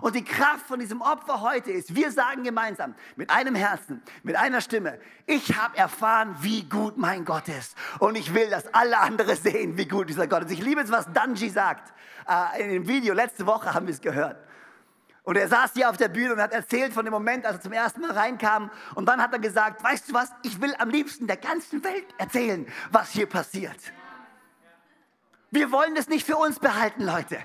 Und 0.00 0.14
die 0.14 0.24
Kraft 0.24 0.66
von 0.66 0.80
diesem 0.80 1.00
Opfer 1.02 1.40
heute 1.42 1.70
ist, 1.70 1.94
wir 1.94 2.10
sagen 2.10 2.44
gemeinsam, 2.44 2.94
mit 3.16 3.30
einem 3.30 3.54
Herzen, 3.54 4.02
mit 4.22 4.36
einer 4.36 4.60
Stimme, 4.60 4.98
ich 5.26 5.56
habe 5.56 5.76
erfahren, 5.76 6.34
wie 6.40 6.64
gut 6.64 6.96
mein 6.96 7.24
Gott 7.24 7.48
ist. 7.48 7.76
Und 7.98 8.16
ich 8.16 8.32
will, 8.34 8.48
dass 8.48 8.72
alle 8.72 8.98
anderen 8.98 9.36
sehen, 9.42 9.76
wie 9.76 9.86
gut 9.86 10.08
dieser 10.08 10.26
Gott 10.26 10.44
ist. 10.44 10.52
Ich 10.52 10.62
liebe 10.62 10.80
es, 10.80 10.90
was 10.90 11.12
Danji 11.12 11.50
sagt. 11.50 11.92
Äh, 12.28 12.62
in 12.64 12.70
dem 12.70 12.88
Video, 12.88 13.14
letzte 13.14 13.46
Woche 13.46 13.74
haben 13.74 13.86
wir 13.86 13.94
es 13.94 14.00
gehört. 14.00 14.36
Und 15.24 15.36
er 15.36 15.46
saß 15.46 15.72
hier 15.74 15.88
auf 15.88 15.96
der 15.96 16.08
Bühne 16.08 16.32
und 16.32 16.40
hat 16.40 16.52
erzählt 16.52 16.92
von 16.92 17.04
dem 17.04 17.12
Moment, 17.12 17.46
als 17.46 17.56
er 17.56 17.62
zum 17.62 17.72
ersten 17.72 18.00
Mal 18.00 18.10
reinkam. 18.10 18.70
Und 18.94 19.06
dann 19.06 19.22
hat 19.22 19.32
er 19.32 19.38
gesagt, 19.38 19.82
weißt 19.84 20.08
du 20.08 20.14
was, 20.14 20.32
ich 20.42 20.60
will 20.60 20.74
am 20.78 20.90
liebsten 20.90 21.26
der 21.26 21.36
ganzen 21.36 21.84
Welt 21.84 22.06
erzählen, 22.18 22.66
was 22.90 23.10
hier 23.10 23.26
passiert. 23.26 23.78
Wir 25.50 25.70
wollen 25.70 25.94
das 25.94 26.08
nicht 26.08 26.26
für 26.26 26.36
uns 26.36 26.58
behalten, 26.58 27.04
Leute. 27.04 27.38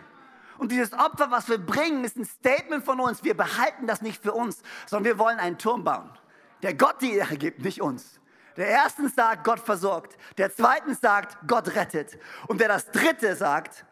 Und 0.57 0.71
dieses 0.71 0.93
Opfer, 0.93 1.29
was 1.29 1.49
wir 1.49 1.57
bringen, 1.57 2.03
ist 2.03 2.17
ein 2.17 2.25
Statement 2.25 2.83
von 2.83 2.99
uns. 2.99 3.23
Wir 3.23 3.35
behalten 3.35 3.87
das 3.87 4.01
nicht 4.01 4.21
für 4.21 4.33
uns, 4.33 4.61
sondern 4.85 5.05
wir 5.05 5.19
wollen 5.19 5.39
einen 5.39 5.57
Turm 5.57 5.83
bauen, 5.83 6.09
der 6.63 6.73
Gott 6.73 7.01
die 7.01 7.13
Ehre 7.13 7.37
gibt, 7.37 7.63
nicht 7.63 7.81
uns. 7.81 8.19
Der 8.55 8.67
erstens 8.67 9.13
sagt, 9.13 9.43
Gott 9.43 9.59
versorgt. 9.59 10.17
Der 10.37 10.51
zweitens 10.53 10.99
sagt, 10.99 11.37
Gott 11.47 11.75
rettet. 11.75 12.17
Und 12.47 12.59
der 12.59 12.67
das 12.67 12.89
dritte 12.89 13.35
sagt, 13.35 13.85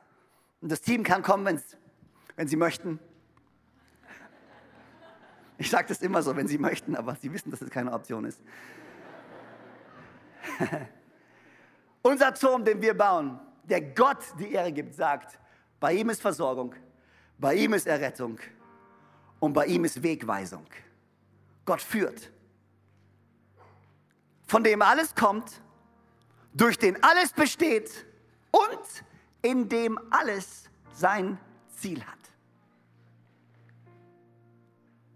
und 0.61 0.71
das 0.71 0.81
Team 0.81 1.03
kann 1.03 1.21
kommen, 1.21 1.61
wenn 2.35 2.47
sie 2.47 2.55
möchten. 2.55 2.99
Ich 5.57 5.69
sage 5.69 5.87
das 5.87 6.01
immer 6.01 6.23
so, 6.23 6.35
wenn 6.35 6.47
sie 6.47 6.57
möchten, 6.57 6.95
aber 6.95 7.15
sie 7.15 7.31
wissen, 7.31 7.51
dass 7.51 7.61
es 7.61 7.67
das 7.67 7.73
keine 7.73 7.93
Option 7.93 8.25
ist. 8.25 8.41
Unser 12.01 12.33
Turm, 12.33 12.65
den 12.65 12.81
wir 12.81 12.97
bauen, 12.97 13.39
der 13.63 13.81
Gott 13.81 14.17
die 14.39 14.51
Ehre 14.51 14.71
gibt, 14.71 14.95
sagt, 14.95 15.39
bei 15.79 15.93
ihm 15.93 16.09
ist 16.09 16.21
Versorgung, 16.21 16.73
bei 17.37 17.55
ihm 17.55 17.73
ist 17.73 17.87
Errettung 17.87 18.39
und 19.39 19.53
bei 19.53 19.65
ihm 19.65 19.85
ist 19.85 20.01
Wegweisung. 20.01 20.65
Gott 21.65 21.81
führt. 21.81 22.31
Von 24.47 24.63
dem 24.63 24.81
alles 24.81 25.15
kommt, 25.15 25.61
durch 26.53 26.77
den 26.77 27.01
alles 27.03 27.33
besteht 27.33 28.05
und 28.51 29.03
in 29.41 29.67
dem 29.67 29.99
alles 30.11 30.69
sein 30.93 31.37
Ziel 31.75 32.03
hat. 32.05 32.17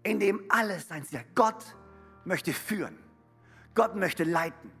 In 0.02 0.18
dem 0.18 0.44
alles 0.48 0.88
sein 0.88 1.04
Ziel 1.04 1.20
hat. 1.20 1.34
Gott 1.34 1.76
möchte 2.24 2.52
führen. 2.52 2.98
Gott 3.74 3.94
möchte 3.94 4.24
leiten. 4.24 4.72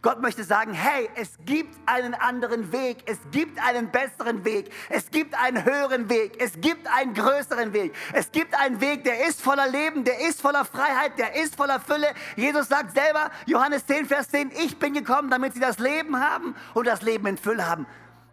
Gott 0.00 0.20
möchte 0.22 0.44
sagen, 0.44 0.74
hey, 0.74 1.10
es 1.16 1.36
gibt 1.44 1.76
einen 1.86 2.14
anderen 2.14 2.70
Weg, 2.70 2.98
es 3.06 3.18
gibt 3.32 3.60
einen 3.60 3.90
besseren 3.90 4.44
Weg, 4.44 4.70
es 4.90 5.10
gibt 5.10 5.34
einen 5.34 5.64
höheren 5.64 6.08
Weg, 6.08 6.40
es 6.40 6.60
gibt 6.60 6.86
einen 6.86 7.14
größeren 7.14 7.72
Weg, 7.72 7.92
es 8.12 8.30
gibt 8.30 8.54
einen 8.54 8.80
Weg, 8.80 9.02
der 9.02 9.26
ist 9.26 9.42
voller 9.42 9.68
Leben, 9.68 10.04
der 10.04 10.20
ist 10.20 10.40
voller 10.40 10.64
Freiheit, 10.64 11.18
der 11.18 11.34
ist 11.34 11.56
voller 11.56 11.80
Fülle. 11.80 12.06
Jesus 12.36 12.68
sagt 12.68 12.94
selber, 12.94 13.32
Johannes 13.46 13.86
10, 13.86 14.06
Vers 14.06 14.28
10, 14.28 14.52
ich 14.52 14.78
bin 14.78 14.94
gekommen, 14.94 15.30
damit 15.30 15.54
sie 15.54 15.60
das 15.60 15.80
Leben 15.80 16.20
haben 16.20 16.54
und 16.74 16.86
das 16.86 17.02
Leben 17.02 17.26
in 17.26 17.36
Fülle 17.36 17.66
haben. 17.66 17.84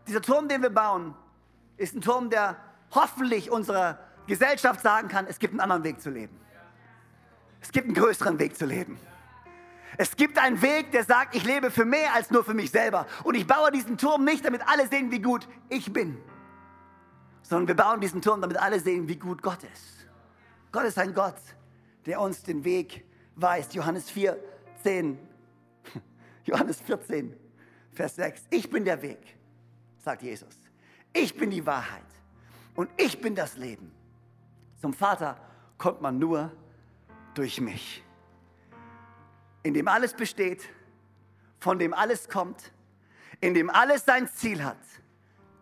Dieser 0.08 0.22
Turm, 0.22 0.48
den 0.48 0.62
wir 0.62 0.70
bauen, 0.70 1.16
ist 1.78 1.96
ein 1.96 2.02
Turm, 2.02 2.30
der 2.30 2.58
hoffentlich 2.92 3.50
unserer 3.50 3.98
Gesellschaft 4.28 4.82
sagen 4.82 5.08
kann, 5.08 5.26
es 5.26 5.40
gibt 5.40 5.54
einen 5.54 5.62
anderen 5.62 5.84
Weg 5.84 6.00
zu 6.00 6.12
leben. 6.12 6.40
Es 7.60 7.72
gibt 7.72 7.88
einen 7.88 7.96
größeren 7.96 8.38
Weg 8.38 8.56
zu 8.56 8.68
leben. 8.68 9.00
Es 9.98 10.16
gibt 10.16 10.38
einen 10.38 10.62
Weg, 10.62 10.92
der 10.92 11.04
sagt, 11.04 11.36
ich 11.36 11.44
lebe 11.44 11.72
für 11.72 11.86
mehr 11.86 12.14
als 12.14 12.32
nur 12.32 12.44
für 12.44 12.54
mich 12.54 12.72
selber. 12.72 13.08
Und 13.24 13.36
ich 13.36 13.48
baue 13.48 13.72
diesen 13.72 13.98
Turm 13.98 14.24
nicht, 14.24 14.46
damit 14.46 14.62
alle 14.68 14.88
sehen, 14.88 15.12
wie 15.12 15.22
gut 15.22 15.48
ich 15.70 15.92
bin, 15.92 16.18
sondern 17.42 17.68
wir 17.68 17.76
bauen 17.76 18.02
diesen 18.02 18.22
Turm, 18.22 18.42
damit 18.42 18.58
alle 18.58 18.80
sehen, 18.80 19.08
wie 19.08 19.16
gut 19.16 19.42
Gott 19.42 19.64
ist. 19.64 20.08
Gott 20.72 20.84
ist 20.84 20.98
ein 20.98 21.14
Gott, 21.14 21.38
der 22.06 22.20
uns 22.20 22.44
den 22.44 22.64
Weg 22.64 23.06
weist. 23.36 23.74
Johannes 23.74 24.10
4, 24.10 24.38
10. 24.84 25.18
Johannes 26.44 26.82
14, 26.82 27.36
Vers 27.92 28.16
6. 28.16 28.44
Ich 28.50 28.70
bin 28.70 28.84
der 28.84 29.02
Weg, 29.02 29.38
sagt 29.98 30.22
Jesus. 30.22 30.56
Ich 31.14 31.36
bin 31.36 31.50
die 31.50 31.66
Wahrheit 31.66 32.04
und 32.76 32.90
ich 32.98 33.22
bin 33.22 33.36
das 33.36 33.56
Leben. 33.56 33.92
Zum 34.82 34.94
Vater 34.94 35.38
kommt 35.78 36.02
man 36.02 36.20
nur 36.20 36.52
durch 37.34 37.62
mich 37.62 38.05
in 39.66 39.74
dem 39.74 39.88
alles 39.88 40.14
besteht, 40.14 40.62
von 41.58 41.80
dem 41.80 41.92
alles 41.92 42.30
kommt, 42.30 42.72
in 43.42 43.56
dem 43.56 43.72
alles 43.72 44.06
sein 44.06 44.28
Ziel 44.28 44.64
hat. 44.64 44.78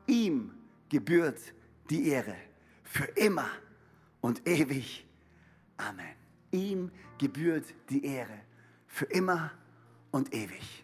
Ihm 0.08 0.54
gebührt 0.89 1.39
die 1.89 2.10
Ehre 2.10 2.36
für 2.84 3.06
immer 3.06 3.50
und 4.20 4.46
ewig. 4.46 5.08
Amen. 5.78 6.16
Ihm 6.52 6.92
gebührt 7.18 7.63
die 7.89 8.06
Ehre 8.06 8.42
für 8.88 9.06
immer 9.06 9.52
und 10.12 10.34
ewig. 10.34 10.83